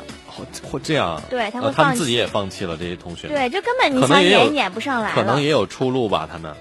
[0.62, 6.54] 或这样，对他会他们自己也放弃了这些同学，对，就根本你想撵撵不上来可能也有出路吧，他们。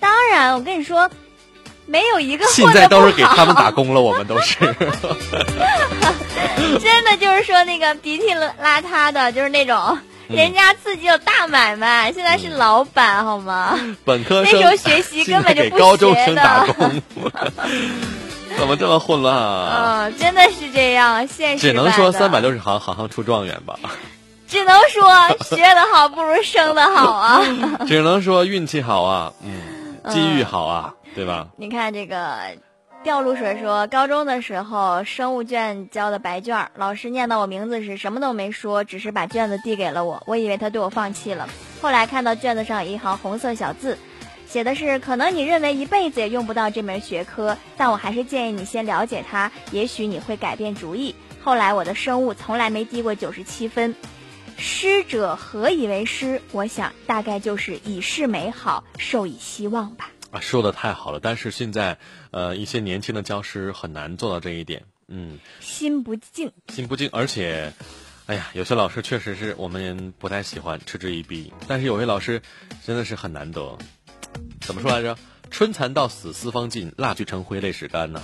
[0.00, 1.10] 当然，我跟你说，
[1.86, 4.56] 没有一个现在都是给他们打工了，我们都是。
[6.80, 13.78] 真的就是说那个鼻涕邋遢的，就是那种人家自己有大买卖，现在是老板好吗？
[14.04, 16.66] 本科那时候学习根本就不学的。
[18.58, 20.06] 怎么这么混乱啊？
[20.06, 21.68] 嗯，真的是这样，现实。
[21.68, 23.78] 只能说三百六十行，行行出状元吧。
[24.48, 25.04] 只能说
[25.44, 27.40] 学的好不如生的好啊。
[27.86, 31.48] 只能说运气好啊，嗯，机遇好啊，对吧？
[31.56, 32.36] 你看这个
[33.04, 41.48] 掉露水说，高中的时候生物卷交的白卷，老师念到我名字时什么都没说，只是把卷子递给了我，我以为他对我放弃了。
[41.80, 43.98] 后来看到卷子上有一行红色小字。
[44.48, 51.14] 写的是，可能你认为一辈子也用不到这门学科，但我还是建议你先了解它，也许你会改变主意。
[51.42, 53.94] 后来我的生物从来没低过九十七分。
[54.56, 56.40] 师者何以为师？
[56.50, 60.10] 我想大概就是以示美好，授以希望吧。
[60.30, 61.98] 啊，说的太好了，但是现在，
[62.30, 64.82] 呃，一些年轻的教师很难做到这一点。
[65.08, 67.72] 嗯，心不静，心不静，而且，
[68.26, 71.52] 哎呀，有些老师确实是我们不太喜欢，嗤之以鼻。
[71.68, 72.42] 但是有些老师
[72.84, 73.78] 真的是很难得。
[74.60, 75.16] 怎么说来着？
[75.50, 78.20] 春蚕到死丝方尽，蜡炬成灰泪始干呢。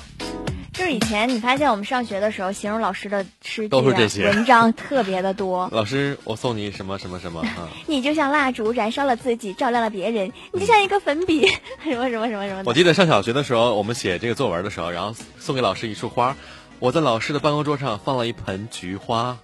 [0.75, 5.69] 就是以前你发现我们上学的时候，形容老师的诗都是这些文章特别的多。
[5.73, 7.71] 老师，我送你什么什么什么啊？
[7.87, 10.33] 你就像蜡烛，燃烧了自己，照亮了别人。
[10.53, 11.47] 你就像一个粉笔，
[11.83, 12.63] 什么什么什么什么。
[12.67, 16.37] 我记得上小学的时候，我们写这个作文的时候，然后送给老师一束花。
[16.81, 19.39] 我在老师的办公桌上放了一盆菊花。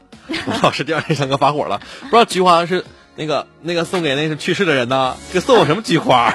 [0.63, 2.85] 老师第二天上课发火了，不知道菊花是。
[3.21, 5.15] 那个那个送给那个去世的人呢？
[5.31, 6.33] 给送我什么菊花？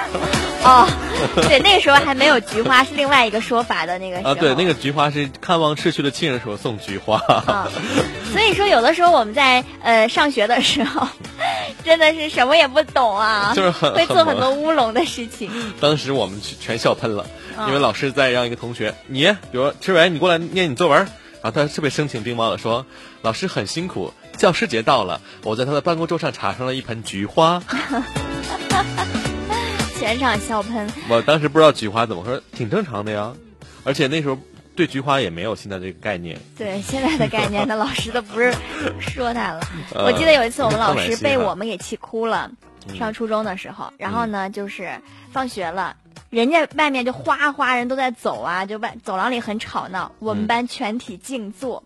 [0.62, 0.86] 哦，
[1.34, 4.18] 对，那个时候还没有菊花，是另外一个说法的那个。
[4.18, 7.16] 啊，对，那个菊花是看望逝去的亲人时候送菊花。
[7.26, 7.68] 啊，
[8.32, 11.08] 所以说有的时候我们在呃上学的时候，
[11.84, 15.50] 真的是什么也不懂啊，就是很会做很多乌龙的事情。
[15.80, 17.26] 当时我们全笑喷了，
[17.66, 20.98] 因为老师在让一个同学，你比如赤伟，你过来念你作文，
[21.42, 22.86] 然后他特别声情并茂的说，
[23.22, 24.14] 老师很辛苦。
[24.36, 27.62] 教师节到了，我在他的办公桌上插上了一盆菊花，
[29.98, 30.88] 全场笑喷。
[31.08, 33.32] 我当时不知道菊花怎么说，挺正常的呀。
[33.84, 34.38] 而且那时候
[34.74, 36.38] 对菊花也没有现在这个概念。
[36.56, 38.54] 对现在的概念，那老师都不是
[39.00, 39.60] 说他了。
[39.94, 42.50] 我记得有一次我们老师被我们给气哭了，
[42.98, 43.92] 上初中的时候。
[43.96, 44.90] 然后呢，就是
[45.32, 45.96] 放学了，
[46.30, 51.82] 人家外面就哗哗人都在走啊，就外走廊里很吵闹，我们班全体静坐。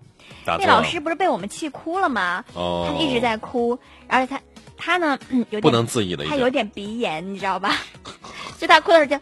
[0.46, 2.44] 那老师不是被我们气哭了吗？
[2.54, 4.40] 哦，他一直在哭，而且他
[4.76, 7.76] 他呢有点不能自已的，他有点鼻炎，你知道吧？
[8.58, 9.20] 就他哭的时候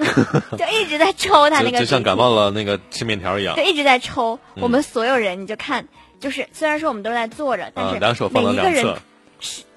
[0.00, 4.38] 就 就一直在抽他那个，就像感冒了那个吃面条一样，就一直在抽。
[4.56, 5.86] 我们所有人，你就看，
[6.20, 8.98] 就是虽然说我们都在坐着，但是两手放到两侧。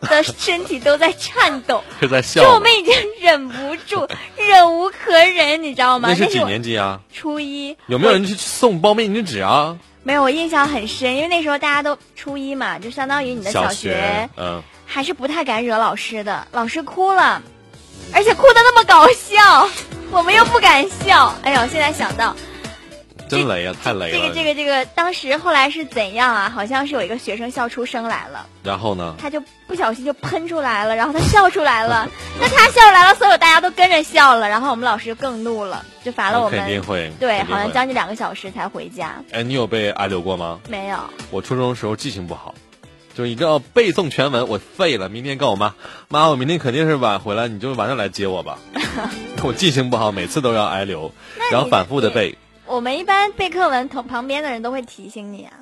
[0.02, 2.43] 的身体都在颤抖， 是在笑。
[2.43, 6.10] 就我们已经忍不住，忍无可忍，你知道吗？
[6.10, 6.99] 那是几年级啊？
[7.13, 7.78] 初一。
[7.88, 9.80] 有没有人去送包面巾纸啊？
[10.04, 16.46] 没有，我印象很深，因为那时候大家都初一嘛，就相当于你的小学，嗯，还是不太敢惹老师的。
[16.52, 17.42] 老师哭了，
[18.13, 19.70] 而且哭的那么搞笑，
[20.12, 21.34] 我们又不敢笑。
[21.44, 22.36] 哎呦，现在想到。
[23.30, 23.76] 真雷啊！
[23.84, 24.18] 太雷了。
[24.18, 26.50] 这个这个这个，当时后来是怎样啊？
[26.54, 28.46] 好像是有一个学生笑出声来了。
[28.64, 29.16] 然后呢？
[29.18, 32.08] 他就不小心就喷出来了，然后他笑出来了。
[32.40, 34.48] 那他笑出来了，所有大家都跟着笑了。
[34.48, 36.60] 然后我们老师就更怒了，就罚了我们。
[36.60, 37.12] 肯定会。
[37.20, 39.16] 对，好像将近两个小时才回家。
[39.32, 40.60] 哎，你有被挨留过吗？
[40.70, 40.98] 没有。
[41.32, 42.54] 我初中的时候记性不好，
[43.16, 45.10] 就一定要背诵全文，我废了。
[45.10, 45.74] 明天告我妈，
[46.10, 48.60] 妈，我明天肯定是晚回来，你就晚上来接我吧。
[49.44, 51.12] 我记性不好，每次都要挨留，
[51.52, 52.38] 然后反复的背。
[52.74, 55.54] 我们一般背课文，同旁边的人都会提醒你啊。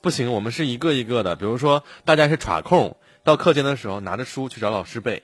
[0.00, 1.36] 不行，我们是一个一个的。
[1.36, 5.22] 比如说，大家是耍空，到课间的时候拿着书去找老师背，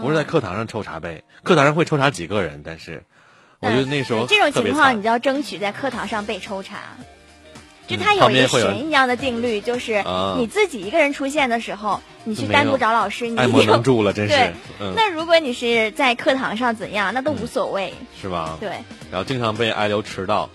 [0.00, 1.24] 不是在课堂上抽查背。
[1.42, 3.04] 课堂上会抽查几个人，但是
[3.60, 6.78] 我觉得那时候这种情况，你就要争取在课堂上被抽查。
[7.86, 10.02] 就他有一个神一样的定律，就是
[10.38, 14.34] 你自己一个人出现的时候，你去单独找老师，你爱莫能助了，真是。
[14.34, 14.54] 对，
[14.96, 18.56] 那如果你是在课堂上怎样，那都无所谓，是吧？
[18.58, 18.70] 对。
[19.10, 20.48] 然后经常被挨留迟到，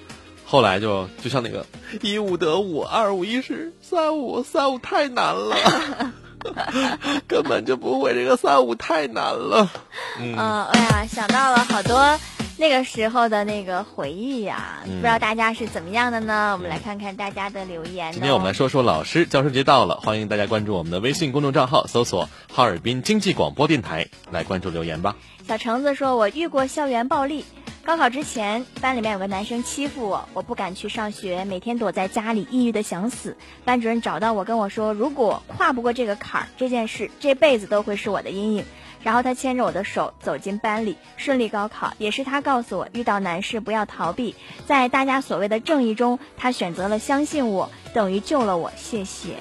[0.50, 1.66] 后来就就像那个
[2.02, 6.14] 一五得五，二五一十三五三五太难了，
[7.28, 9.70] 根本就不会这个三五太难了。
[10.18, 12.18] 嗯，哎呀，想到了好多。
[12.60, 16.54] 那个时候的那个回忆呀，不知道大家是怎么样的呢？
[16.54, 18.14] 我们来看看大家的留言。
[18.14, 25.18] 今天我们来说说老师，教师节到了，欢迎大家关注我们的微信公众账号，搜索“哈尔滨经济广播电台”来关注留言吧。
[25.48, 27.46] 小橙子说：“我遇过校园暴力，
[27.88, 33.38] 高考之前班里面有个男生欺负我，我不敢去上学，每天躲在家里抑郁的想死。
[33.64, 38.66] 班主任找到我跟我说，如果跨不过这个坎儿，这件事这辈子都会是我的阴影。”
[39.04, 41.94] 然后他牵着我的手走进班里，顺利高考。
[41.98, 48.70] 也是他告诉我，遇到难事不要逃避，在大家所谓的正义中，他选择了相信我，等于救了我。
[48.76, 49.36] 谢谢。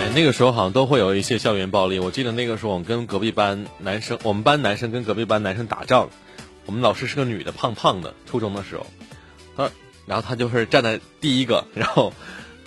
[0.00, 1.98] 哎，那个时候好像都会有一些校园暴力。
[1.98, 6.08] 我记得那个时候，我们跟隔壁班男生，我们班男生跟隔壁班男生打仗，
[6.66, 8.14] 我们老师是个女的，胖胖的。
[8.26, 8.86] 初中的时候，
[9.56, 9.70] 她，
[10.06, 12.12] 然后她就是站在第一个， 然后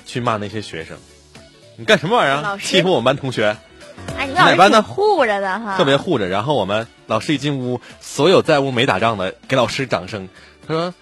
[0.05, 0.97] 去骂那些学生
[1.77, 2.57] ：“你干什么玩意儿？
[2.57, 3.57] 欺负我们班同学！”
[4.17, 6.27] 哎，你们老师护着的哈，特别护着。
[6.27, 10.27] 然后我们老师一进屋，所有在屋没打仗的给老师掌声。
[10.67, 10.93] 他说：“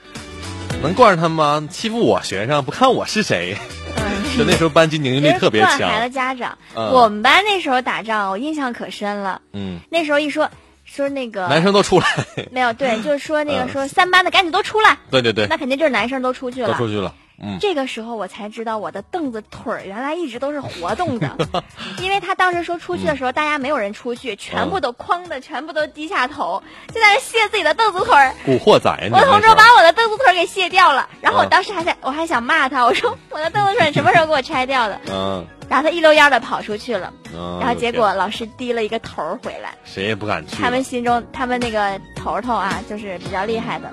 [0.84, 1.68] 能惯着他们吗？
[1.72, 3.58] 欺负我学生，不看我是谁？”
[4.38, 5.90] 就那时候班级凝聚力特别强。
[5.90, 9.42] 孩子家长，我们班那时候打仗，我印象可深了。
[9.52, 10.50] 嗯，那时候一说
[10.96, 12.06] 说那个男生都出来，
[12.52, 14.98] 没有对，就是说那个说三班的赶紧都出来。
[15.10, 17.14] 对对对，那肯定就是男生都出去了，都出去了。
[17.60, 21.36] 这个时候我才知道我的凳子腿儿原来一直都是活动的，
[22.00, 28.34] 因为他当时说出去的时候大家没有人出去，全部都哐的，全部都低下头，就在那卸自己的凳子腿儿。
[28.46, 35.02] 古惑仔我同桌把我的凳子腿儿给卸掉了，然后我当时还在我还想骂他，我说我的凳子腿什么时候给我拆掉的？
[35.12, 37.12] 嗯，然后他一溜烟的跑出去了，
[37.60, 40.56] 然后结果老师低了一个头回来，谁也不敢去。
[40.56, 43.92] 他们心中他们那个头头啊，就是比较厉害的。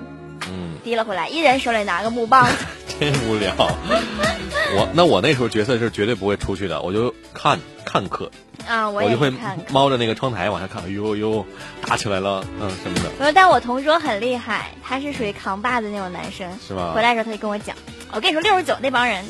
[0.51, 2.47] 嗯，低了回来，一人手里拿个木棒，
[3.01, 3.55] 真无聊。
[3.57, 8.31] 我那我那时候角色是绝对不会出去的，我就看看课
[8.69, 9.33] 啊，我就会
[9.71, 11.47] 猫着那个窗台往下看，呦呦，
[11.87, 13.33] 打起来了，嗯什么的。
[13.33, 16.93] 但我同桌很厉害，他是属于扛把子那种男生，是吧？
[16.95, 17.75] 回来的时候他就跟我讲，
[18.13, 19.25] 我跟你说六十九那帮人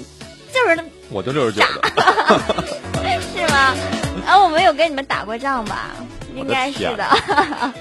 [0.52, 1.88] 就是，我就六十九的，
[3.34, 3.74] 是吗？
[4.26, 5.90] 啊我没有跟你们打过仗吧？
[6.36, 7.04] 应该是的。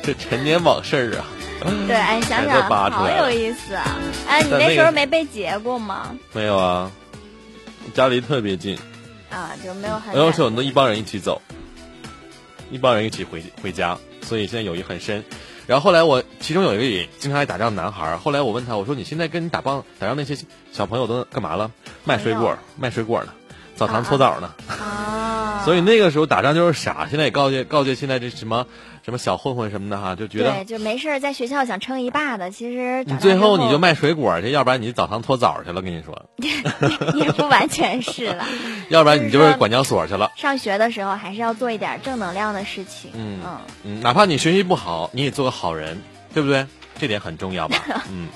[0.02, 1.26] 这陈年往事啊。
[1.88, 3.98] 对，哎，想想好有意思啊！
[4.30, 6.16] 哎，你那时候没被劫过吗？
[6.32, 6.90] 没有啊，
[7.94, 8.80] 家离特别近
[9.30, 10.16] 啊，就没有很。
[10.16, 11.42] 然后是我们一帮人一起走，
[12.72, 15.22] 一帮人一起回回家，所以现在友谊很深。
[15.70, 20.36] 然后后来我其中有一个也经常爱打仗的男孩，后来我问他，我说你现在跟你打棒打仗那些
[20.72, 21.70] 小朋友都干嘛了？
[22.04, 23.32] 卖水果，卖水果呢，
[23.80, 24.54] 澡堂搓澡呢。
[24.68, 25.62] 啊！
[25.66, 28.66] 所以那个时候打仗就是傻，现在也告诫告诫现在这什么。
[29.02, 35.82] 什么小混混什么的哈，就觉得对，就没事在学校想称一霸的，其实你最后你就卖水果去，要不然你澡堂搓澡去了。
[35.82, 36.26] 跟你说，
[37.16, 38.46] 也不完全是了，
[38.90, 40.30] 要不然你就是管教所去了。
[40.36, 43.10] 上学的时候还是要做一点正能量的事情。
[43.16, 43.40] 嗯
[43.84, 46.68] 嗯，哪怕你学习不好，你也做个好人，对不对？
[47.00, 47.78] 这点很重要吧？
[48.12, 48.28] 嗯。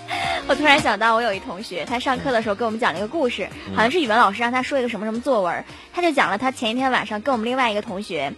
[0.48, 8.34] 我突然想到，我有一同学，他上课的时候给我们讲了一个故事，好像是语文老师让他说一个什么什么作文，他就讲了他前一天晚上跟我们另外一个同学。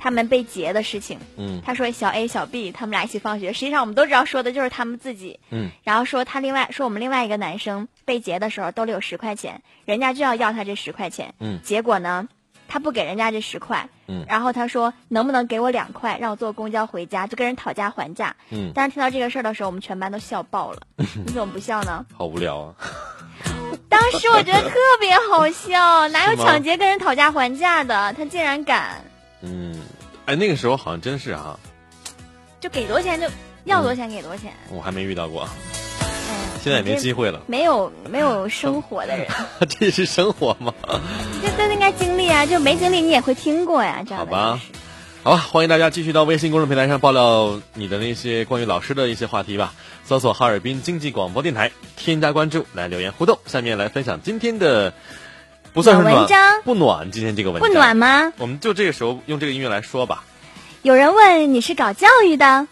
[0.00, 1.18] 他们被劫的事情。
[1.36, 5.40] 嗯他说小 A、小 B 他们俩一起放学，实际上我们都知道说的就是他们自己。
[5.50, 11.34] 嗯，然后说他另外说我们另外一个男生被劫的时候兜里有十块钱，人家就要要他这十块钱。
[11.40, 12.28] 嗯结果呢，
[12.68, 13.88] 他不给人家这十块。
[14.10, 18.34] 嗯然后他说能不能给我两块，让我坐公交回家，就跟人讨价还价。
[18.50, 20.80] 嗯但是听到这个事儿的时候，我们全班都笑爆了。
[20.96, 22.04] 你怎么不笑呢？
[22.16, 22.74] 好无聊啊。
[23.88, 28.12] 当时我觉得特别好笑， 哪有抢劫跟人讨价还价的？
[28.14, 29.02] 他竟然敢，
[29.42, 29.80] 嗯，
[30.26, 31.58] 哎，那个时候好像真是啊，
[32.60, 33.26] 就给多少钱就
[33.64, 34.52] 要多少钱给多少钱。
[34.70, 35.48] 我还没遇到过，哎，
[36.62, 37.30] 现在也没机会。
[37.30, 37.40] 了。
[37.46, 39.26] 没有没有生活的人，
[39.68, 40.74] 这是生活吗？
[41.42, 42.44] 这都应该经历啊！
[42.46, 44.60] 就没经历你也会听过呀，这样的好吧
[45.22, 49.74] 好吧，欢迎大家继续到微信公众平台上爆料你的那些关于老师的一些话题吧。
[50.04, 53.38] 搜索哈尔滨经济广播电台，添加关注来留言互动。
[53.46, 54.94] 下面来分享今天的
[55.74, 58.32] 不算是暖文章不暖，今天这个文不暖吗？
[58.38, 60.24] 我们就这个时候用这个音乐来说吧。
[60.82, 62.68] 有人问你是搞教育的，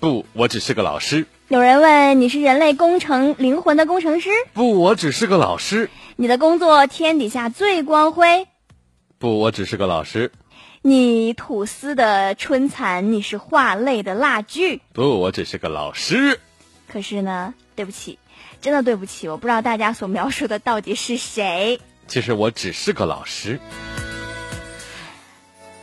[0.00, 1.26] 不，我只是个老师。
[1.48, 5.88] 有人问你是人类工程灵魂的工程师，不，我只是个老师。
[6.16, 8.48] 你的工作天底下最光辉。
[9.18, 10.32] 不，我只是个老师。
[10.82, 14.80] 你吐丝的春蚕，你是画泪的蜡炬。
[14.92, 16.40] 不，我只是个老师。
[16.88, 18.18] 可是呢，对不起，
[18.60, 21.78] 真的对不起，我不知道大家所描述的到底是谁。
[22.08, 23.60] 其实我只是个老师。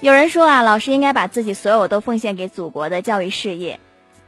[0.02, 3.80] 有人说啊，老师应该把自己所有都奉献给祖国的教育事业，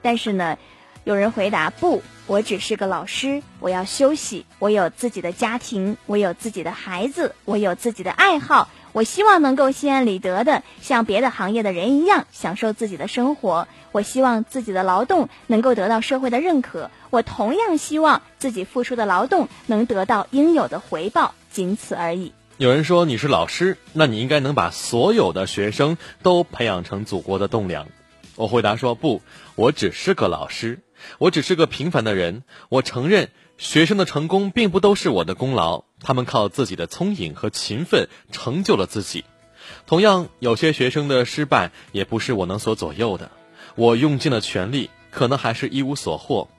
[0.01, 0.57] 但是呢，
[1.05, 22.33] 有人回答不，我只是个老师，我要休息，我有自己的家庭，我有自己的孩子，我有自己的爱好，我希望能够心安理得的像别的行业的人一样享受自己的生活，我希望自己的劳动能够得到社会的认可，我同样希望自己付出的劳动能得到应有的回报，仅此而已。
[22.57, 27.85] 有人说你是老师，那你应该能把所有的学生都培养成祖国的栋梁。
[28.35, 29.21] 我回答说不，
[29.55, 30.81] 我只是个老师，
[31.19, 32.43] 我只是个平凡的人。
[32.69, 39.23] 我承认学生的成功并不都是我的功劳，他们靠自己的聪颖和勤奋成就了自己。
[39.87, 43.31] 同样，有些学生的失败也不是我能所左右的。
[43.75, 46.49] 我用尽了全力，可能还是一无所获。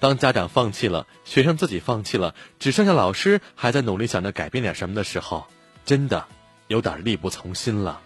[0.00, 5.46] 当家长放弃了，学生自己放弃了，只剩下老师还在努力想着改变点什么的时候，
[5.84, 6.26] 真的
[6.66, 8.00] 有点力不从心了。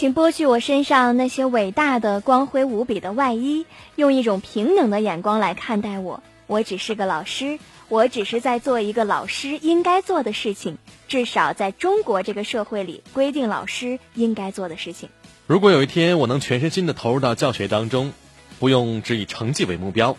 [0.00, 6.22] 请剥去我身上那些伟大的、光辉无比的外衣，用一种平等的眼光来看待我。
[6.46, 7.58] 我只是个老师，
[7.90, 15.10] 我只是在做一个老师应该做的事情，至少在中国这个社会里规定老师应该做的事情。
[15.46, 18.14] 如果有一天我能全身心的投入到教学当中，
[18.58, 20.16] 不用只以成绩为目标；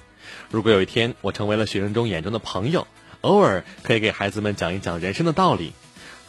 [0.51, 2.85] 如果有一天我成为了学生中眼中的朋友，
[3.21, 5.71] 偶尔可以给孩子们讲一讲人生的道理；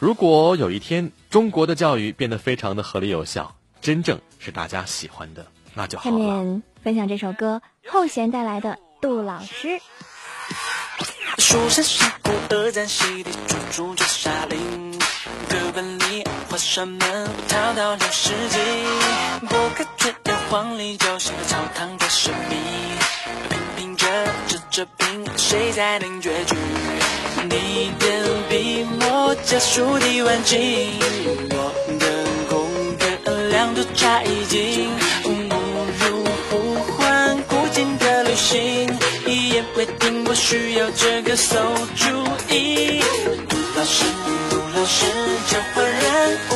[0.03, 6.11] 如果有一天中国的教育变得非常的合理有效，真正是大家喜欢的，那就好下。
[6.11, 9.69] 面分享这首歌，后弦带来的《杜老师》。
[11.39, 14.99] 书山峡谷，二战洗礼，处处就是沙林。
[15.49, 16.99] 课本里画上门，
[17.47, 18.59] 跳到六世纪。
[19.49, 22.09] 拨开却有黄鹂，就醒了草堂的
[25.37, 26.57] 谁在领绝句？
[27.45, 27.93] 你
[29.45, 30.93] 家书抵万金，
[31.51, 32.07] 我的
[32.49, 32.69] 功
[33.25, 34.89] 课两度差一金。
[35.23, 35.31] 不
[36.07, 38.89] 如呼唤古今的旅行，
[39.27, 41.59] 一言未定，我需要这个馊
[41.97, 42.07] 主
[42.55, 43.03] 意。
[43.49, 44.05] 杜老师，
[44.49, 45.07] 杜老师，
[45.49, 46.55] 交换人物，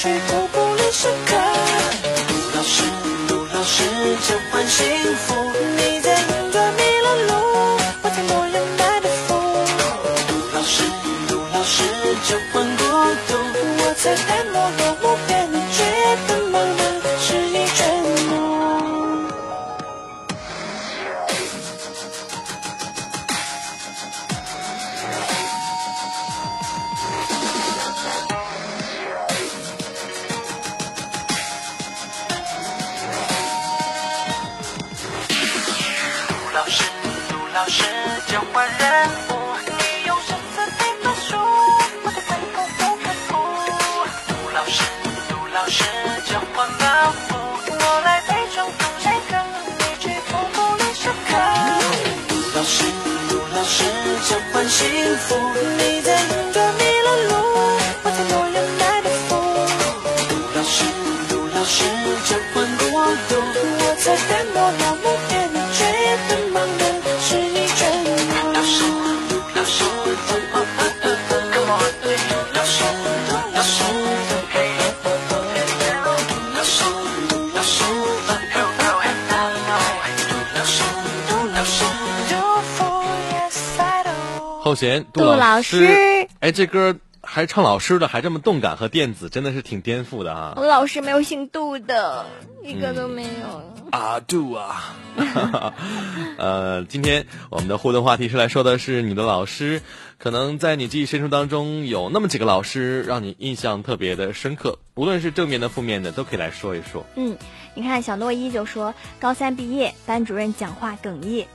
[0.00, 1.34] 去瀑布里时刻。
[2.28, 2.84] 杜老师，
[3.26, 3.82] 杜老师，
[4.28, 4.86] 交换幸
[5.16, 5.34] 福，
[86.58, 90.66] 这歌还唱老师的，还这么动感和电子，真的是挺颠覆的啊我！
[90.66, 92.26] 老师没有姓杜的，
[92.64, 93.62] 一个都没有。
[93.92, 94.96] 啊，杜啊！
[96.36, 99.82] 呃，今天我们的互动话题是来说的是你的老师，
[100.18, 107.06] 可能在你记忆深处当中有那么几个老师让你印象特别的深刻，无论是正面的、负面的，都可以来说一说。
[107.14, 107.38] 嗯，
[107.74, 111.46] 你看小诺伊就说，高三毕业，班主任讲话哽咽，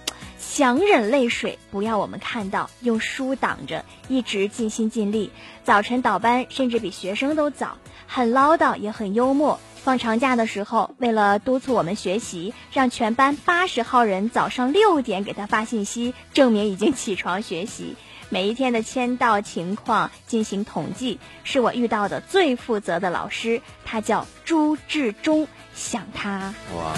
[0.56, 5.32] 强忍泪水不要我们看到，用书挡着，一直尽心尽力。
[5.64, 9.60] 早晨倒班，甚至比学生都早，很唠叨，也很幽默。
[9.84, 17.96] 放长假的时候，为了督促我们学习，让全班八十号人早上六点给他发信息，证明已经起床学习。
[18.30, 26.54] 每一天的签到情况进行统计，是我遇到的最负责的老师，他叫朱志忠，想他。
[26.76, 26.94] 哇，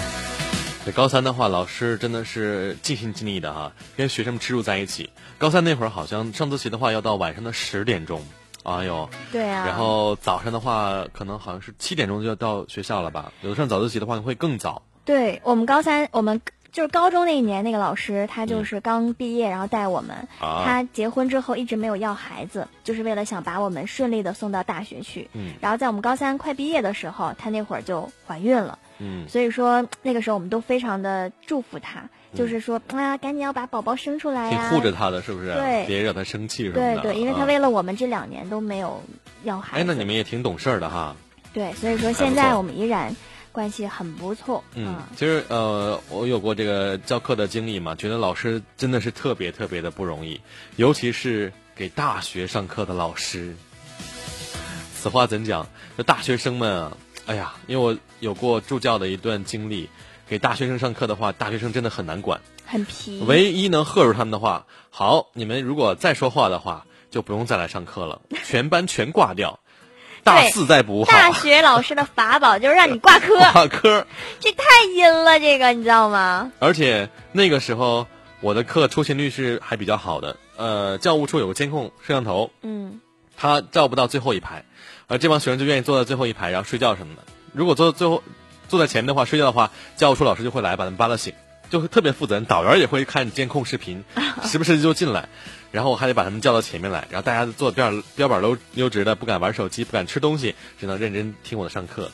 [0.86, 5.10] 这高三的话，老师真的是尽心尽力的哈，跟学生们吃住在一起。
[5.36, 8.22] 高三那会儿，好像上自习的话要到晚上的十点钟，
[8.62, 13.32] 哎呦，对啊，然后早上的话，可能好像是七点钟就要到学校了吧？
[13.42, 14.82] 有的上早自习的话会更早。
[15.04, 20.28] 对我们高三，我们就是高中那一年那个老师，他就是刚毕业，然后带我们。
[20.38, 25.28] 啊他结婚之后一直没有要孩子，就是为了想把我们顺利的送到大学去。
[25.32, 28.78] 嗯然后在我们高三快毕业的时候，他那会儿就怀孕了。
[28.98, 35.52] 嗯，所以说那个时候我们都非常的祝福他，就是说啊，赶紧要把宝宝生出来呀、挺护着他的，是不是？
[35.52, 37.00] 对别惹他生气什么的。
[37.00, 39.02] 对对，因为他啊为了我们这两年都没有
[39.44, 39.82] 要孩子。
[39.82, 41.14] 哎，那你们也挺懂事儿的哈。
[41.52, 43.14] 对，所以说现在我们依然
[43.52, 44.62] 关系很不错。
[44.74, 50.40] 嗯，其实呃，我有过这个教课的经历嘛，觉得老师真的是特别特别的不容易，
[50.76, 53.54] 尤其是给大学上课的老师。
[54.94, 55.66] 此话怎讲？
[55.96, 59.88] 这大学生们啊，哎呀，因为我有过助教的一段经历，
[60.28, 62.40] 给大学生上课的话，大学生真的很难管。
[62.64, 63.22] 很皮。
[63.26, 69.58] 唯一能喝住他们的话，好，你们如果再说话的话，就不用再来上课了，全班全挂掉，
[70.22, 71.10] 大四再补好。
[71.10, 74.06] 大学老师的法宝就是让你挂 科，挂科。
[74.40, 74.64] 这太
[74.94, 76.52] 阴了，这个你知道吗？
[76.58, 78.06] 而且那个时候
[78.40, 83.00] 我的课出勤率是还比较好的，呃，教务处有个监控摄像头，嗯，
[83.36, 84.64] 他照不到最后一排，
[85.08, 87.22] 而这帮学生就愿意坐在最后一排，然后睡觉什么的。
[87.52, 88.22] 如果坐最后
[88.68, 91.32] 坐在前面的话，睡觉的话，教务处老师就会来把他们扒拉醒，
[91.70, 92.44] 就会特别负责任。
[92.44, 94.04] 导员也会看监控视频，
[94.44, 95.28] 时不时就进来，
[95.70, 102.10] 然后我还得把他们叫到前面来，然后大家坐标标板都溜直的，不敢玩手机，不敢吃东西，只能认真听我的上课。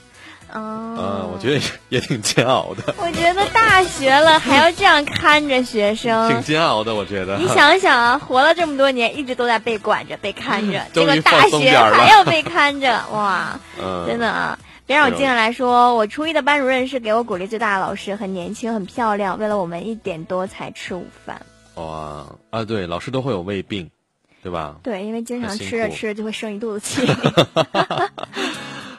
[0.54, 6.42] 哦、嗯，我觉得也也挺煎熬的， 我觉得大学了还要这样看着学生 挺。
[6.42, 7.38] 煎熬的，我觉得。
[7.38, 14.58] 你想想啊，活了这么多年，一直都在被管着、被看着，这个大学还要被看着， 哇，嗯，真的啊！
[14.84, 21.40] 别让我静下来说，我初一的班主任是给我鼓励最大的老师，很年轻，很漂亮，为了我们一点多才吃午饭。
[21.76, 23.90] 哇啊，对，老师都会有胃病，
[24.42, 24.76] 对吧？
[24.82, 27.06] 对，因为经常吃着吃着就会生一肚子气。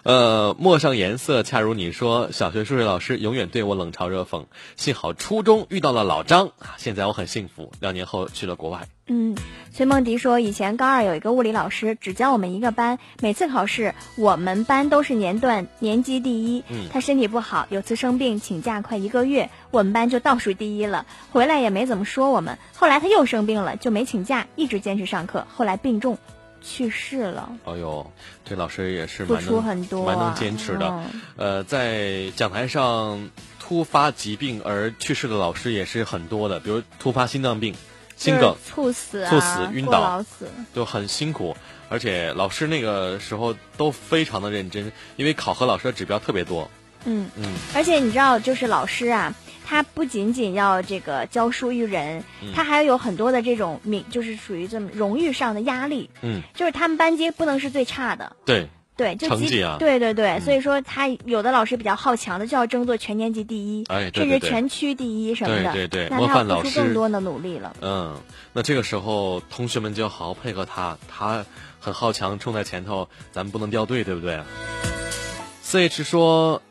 [0.03, 4.47] 呃，陌上颜色，恰如你说，小学数学老师永远对我冷嘲热讽。
[4.75, 7.71] 幸好初中遇到了老张，现在我很幸福。
[7.79, 8.89] 两年后去了国外。
[9.07, 9.33] 嗯，
[9.71, 16.65] 崔梦迪说，以前高二有一个物理老师，只教我们一个班，每次考试我们班都是年段年级第一。
[16.69, 21.05] 嗯他身体不好，有次生病请假快一个月，我们班就倒数第一了。
[21.31, 22.57] 回来也没怎么说我们。
[22.75, 25.47] 后来他又生病了，就没请假，一直坚持上课。
[25.55, 26.17] 后来病重，
[26.63, 27.49] 去世了。
[27.65, 28.11] 哎呦，
[28.45, 30.87] 这老师也是付出蛮能很多啊蛮能坚持的。
[30.87, 37.75] 嗯呃，在讲台上突发疾病而去世的老师也是很多的，比如突发心脏病、
[38.15, 40.47] 心梗，猝死啊，猝死晕倒死。
[40.73, 41.55] 就很辛苦。
[41.89, 46.71] 而且老师那个时候都非常的认真，因为考核老师的指标特别多。
[47.05, 49.35] 嗯嗯，而且你知道，就是老师啊，
[49.65, 56.09] 他不仅仅要这个教书育人，嗯他还有很多的这种名，就是属于这么荣誉上的压力。
[56.21, 65.71] 嗯，就是他们班级不能是最差的，对，对，就即成绩啊对对对，所以说他有的老师比较好强的，就要争做全年级第一，哎对对对甚至全区第一什么的。
[65.73, 67.75] 对对对模那他要范老师付出更多的努力了。
[67.81, 68.15] 嗯，
[68.51, 71.43] 那这个时候同学们就要好好配合他，他
[71.79, 74.39] 很好强，冲在前头，咱们不能掉队，对不对
[75.61, 76.61] ？C H 说，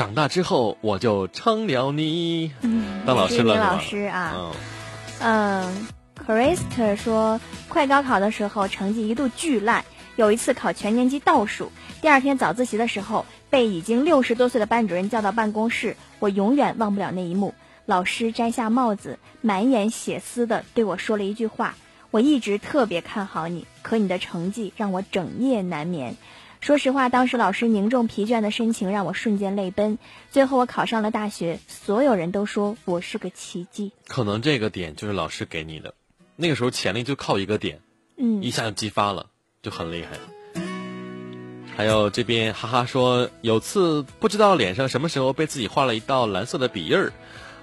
[0.00, 4.32] 长大之后我就成了你，嗯，当老师了老师啊。
[4.34, 4.52] 嗯，
[5.20, 5.86] 嗯
[6.16, 7.38] c h r i s t 说，
[7.68, 9.84] 快高考的时候成绩一度巨烂，
[10.16, 11.70] 有一次考全年级倒数，
[12.00, 17.52] 第二天早自习的时候被已经六十多岁的班主任叫到办公室，我永远忘不了那一幕。
[17.84, 21.74] 老师摘下帽子，满眼血丝的对我说了一句话
[22.10, 26.16] ：“我一直特别看好你，可你的成绩让我整夜难眠。”
[26.60, 29.98] 说实话，当时老师凝重疲倦的深情让我瞬间泪奔。
[30.30, 33.92] 最后我考上了大学，所有人都说我是个奇迹。
[34.06, 35.94] 可能这个点就是老师给你的，
[36.36, 37.80] 那个时候潜力就靠一个点，
[38.18, 39.26] 嗯一下就激发了，
[39.62, 40.18] 就很厉害。
[41.76, 47.12] 还有这边哈哈说，有次不知道脸上什么时候被自己画了一道蓝色的笔印儿，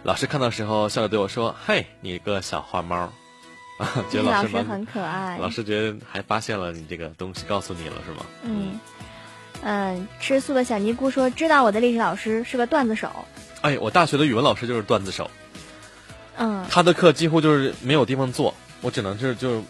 [0.01, 3.13] 老师看到时候笑着对我说：“嘿，你个小花猫。”
[3.77, 5.37] 啊， 觉得老师蛮很可爱。
[5.37, 8.25] 老师觉得还发现了你这个东西，告诉你了是吗？
[8.43, 8.79] 嗯
[9.63, 13.09] 嗯，吃素的小尼姑说，知道我的历史老师是个段子手。
[13.61, 15.29] 哎，我大学的语文老师就是段子手，
[16.37, 19.61] 嗯，他的课几乎就是没有地方坐，我只能就是就是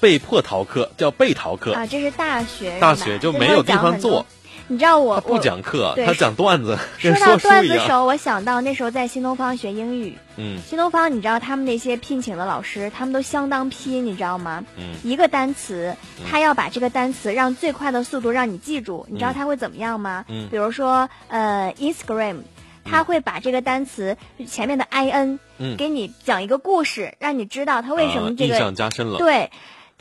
[0.00, 1.72] 被迫逃课，叫被逃课。
[1.72, 4.24] 啊，这是大学，大学就没有地方坐。
[4.68, 7.66] 你知道我不讲课，他讲段子，说到段。
[7.66, 14.64] 子手，我想到那时候在新东方学英语，嗯新东方你知道他们那些聘请的老师，他们都相当拼，你知道吗？
[14.78, 15.94] 嗯一个单词，
[16.30, 20.24] 他要把这个单词让最快的速度让你记住，你知道嗯他会怎么样吗？
[20.28, 22.38] 嗯比如说呃，Instagram。
[22.84, 29.18] 他会把这个单词前面的 i n 嗯给你讲一个故事，让你知道他为什啊么这个、印象加深了。
[29.18, 29.52] 对，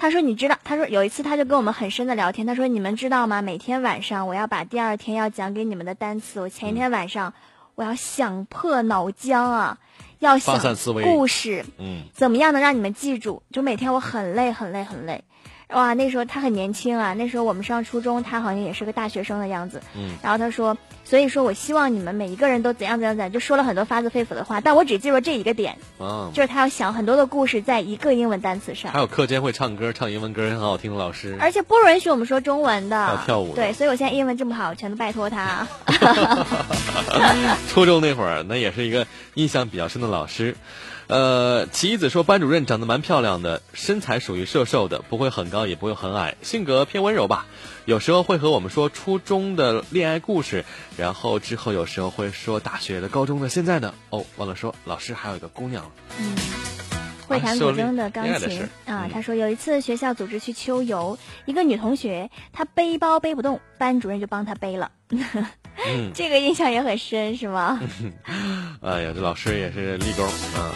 [0.01, 3.43] 他说你知道，他说有一次他就跟我们很深的聊天，他说你们知道吗？
[3.43, 7.31] 每天晚上我要把第二天要讲给你们的单词，我前一天晚上
[7.75, 9.77] 我要想破脑浆啊，
[10.17, 10.59] 要想
[11.03, 13.43] 故事，嗯怎么样能让你们记住？
[13.51, 15.23] 就每天我很累很累很累。
[15.73, 19.81] 哇，那时候他很年轻啊，那时候我们上初中，他好像也是个大学生的样子。
[19.95, 28.99] 嗯，然后他说，所以说我希望你们每一个人都怎样怎样怎样，就说了很多发自肺腑的话，但我只记住这一个点，啊，就是他要想很多的故事在一个英文单词上还。
[28.99, 31.37] 有课间会唱歌，唱英文歌很好听的老师。
[31.39, 35.67] 而且不允许我们说中文的，还有跳舞对，所以我现在英文这么好，全都拜托他。
[37.69, 40.55] 初中那会儿，那也是一个印象比较深的老师。
[41.11, 47.47] 呃，棋子说班主任长得蛮漂亮的，身材属于瘦瘦的，不会很高，也不会很矮，性格偏温柔吧。
[47.83, 50.63] 有时候会和我们说初中的恋爱故事，
[50.95, 53.93] 然后之后有时候会说大学的、高中的、现在的。
[54.09, 55.91] 哦，忘了说，老师还有一个姑娘。
[56.17, 56.33] 嗯，
[57.31, 64.91] 会弹古筝的钢琴啊，嗯他说有一次学校组织去秋游，一个女同学她背包背不动，班主任就帮她背了。
[65.09, 67.79] 嗯， 这个印象也很深，是吗？
[68.81, 70.71] 哎呀，这老师也是立功啊。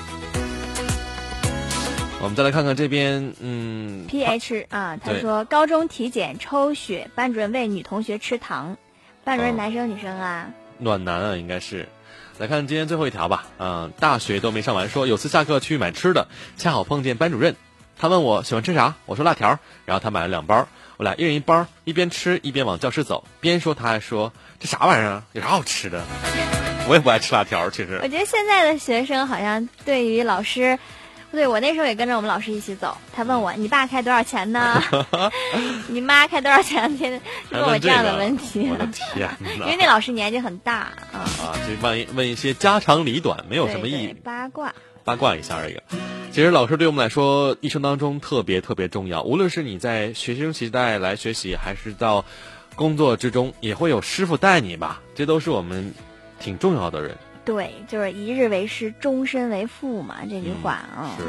[2.22, 8.76] 我们再来看看这边，嗯 P H 啊，他说高中体检抽血，班主任喂女同学吃糖，
[9.24, 10.50] 班主任哦男生女生啊？
[10.80, 11.88] 暖男啊，应该是。
[12.38, 13.46] 来看今天最后一条吧。
[13.58, 16.28] 嗯、大学都没上完说，有次下课去买吃的，
[16.58, 17.56] 恰好碰见班主任，
[17.98, 20.68] 他问我喜欢吃啥，我说辣条，然后他买了两包，
[20.98, 26.04] 我俩一人一包，一边吃一边往教室走，边说他还说这啥玩意儿，有啥好吃的？
[26.88, 28.08] 我也不爱吃辣条，其实我。
[28.08, 30.78] 觉得现在的学生好像对于老师，
[31.36, 32.98] 对我那时候也跟着我们老师一起走。
[33.14, 34.82] 他问我：“你爸开多少钱呢？
[35.88, 37.22] 你妈开多少钱？” 天天
[37.52, 38.70] 问我这样的问题。
[38.70, 39.30] 我的天
[39.60, 39.66] 哪！
[39.66, 44.74] 因为那老师年纪很大啊，啊，这问一问一些家长里短，没有什么意义，八卦。
[45.04, 45.78] 八卦一下而已。
[46.32, 49.22] 其实老师对我们来说，一生当中特别特别重要。
[49.24, 52.26] 无论是你在学生时代来学习，还是到
[52.76, 55.94] 工作之中也会有师傅带你吧，这都是我们
[56.40, 57.18] 挺重要的人。
[57.46, 61.16] 对，就是一日为师，终身为父嘛，这句话啊。
[61.18, 61.24] 是。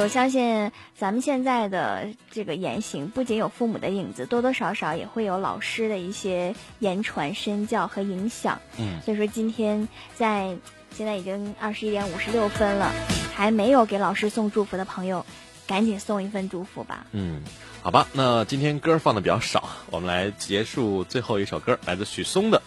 [0.00, 8.60] 我相信咱们现在的这个言行，不仅有父母的影子，多多少少也会有老师的一些言传身教和影响。
[8.78, 9.00] 嗯。
[9.02, 9.86] 所以说，今天
[10.16, 10.56] 在
[10.90, 12.90] 现在已经二十一点五十六分了，
[13.32, 15.24] 还没有给老师送祝福的朋友，
[15.68, 17.06] 赶紧送一份祝福吧。
[17.12, 17.42] 嗯，
[17.82, 22.58] 好吧，那今天歌放的比较少，我们来结束最后一首歌，来自许嵩的《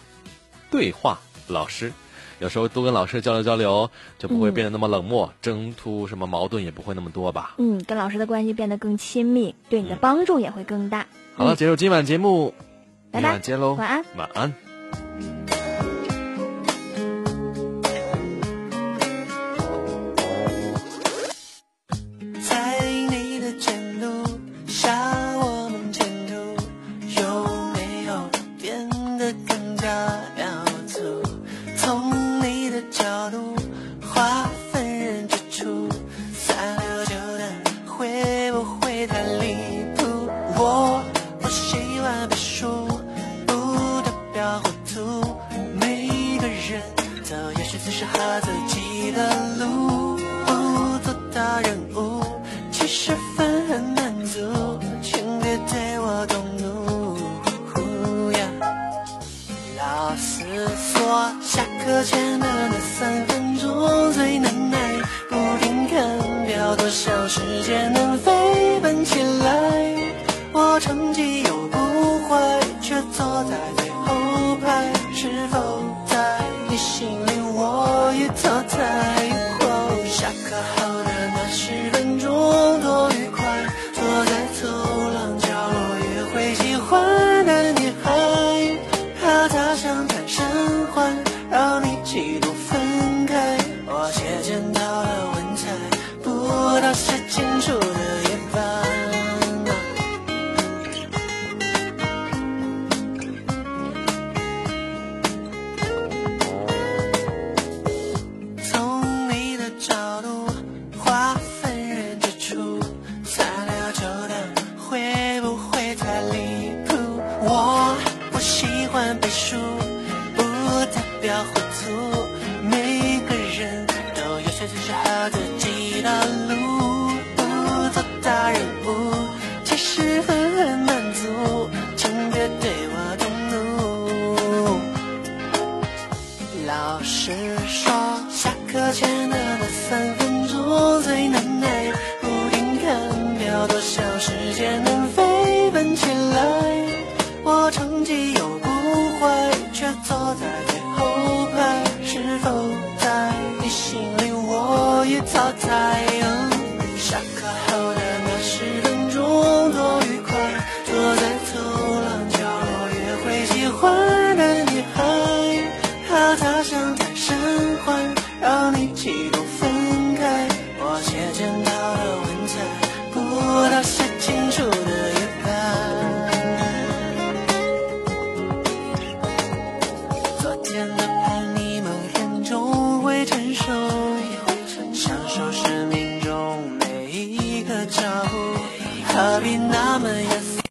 [0.70, 1.90] 对话老师》。
[2.40, 3.88] 有时候多跟老师交流交流，
[4.18, 7.54] 就不会变得那么冷漠，争突什么矛盾也不会那么多吧。
[7.58, 11.06] 嗯，跟老师的关系变得更亲密，对你的帮助也会更大。
[11.36, 12.52] 好了，结束今晚节目，
[13.10, 15.39] 拜拜，见喽，晚安，晚安。
[92.20, 92.69] 老师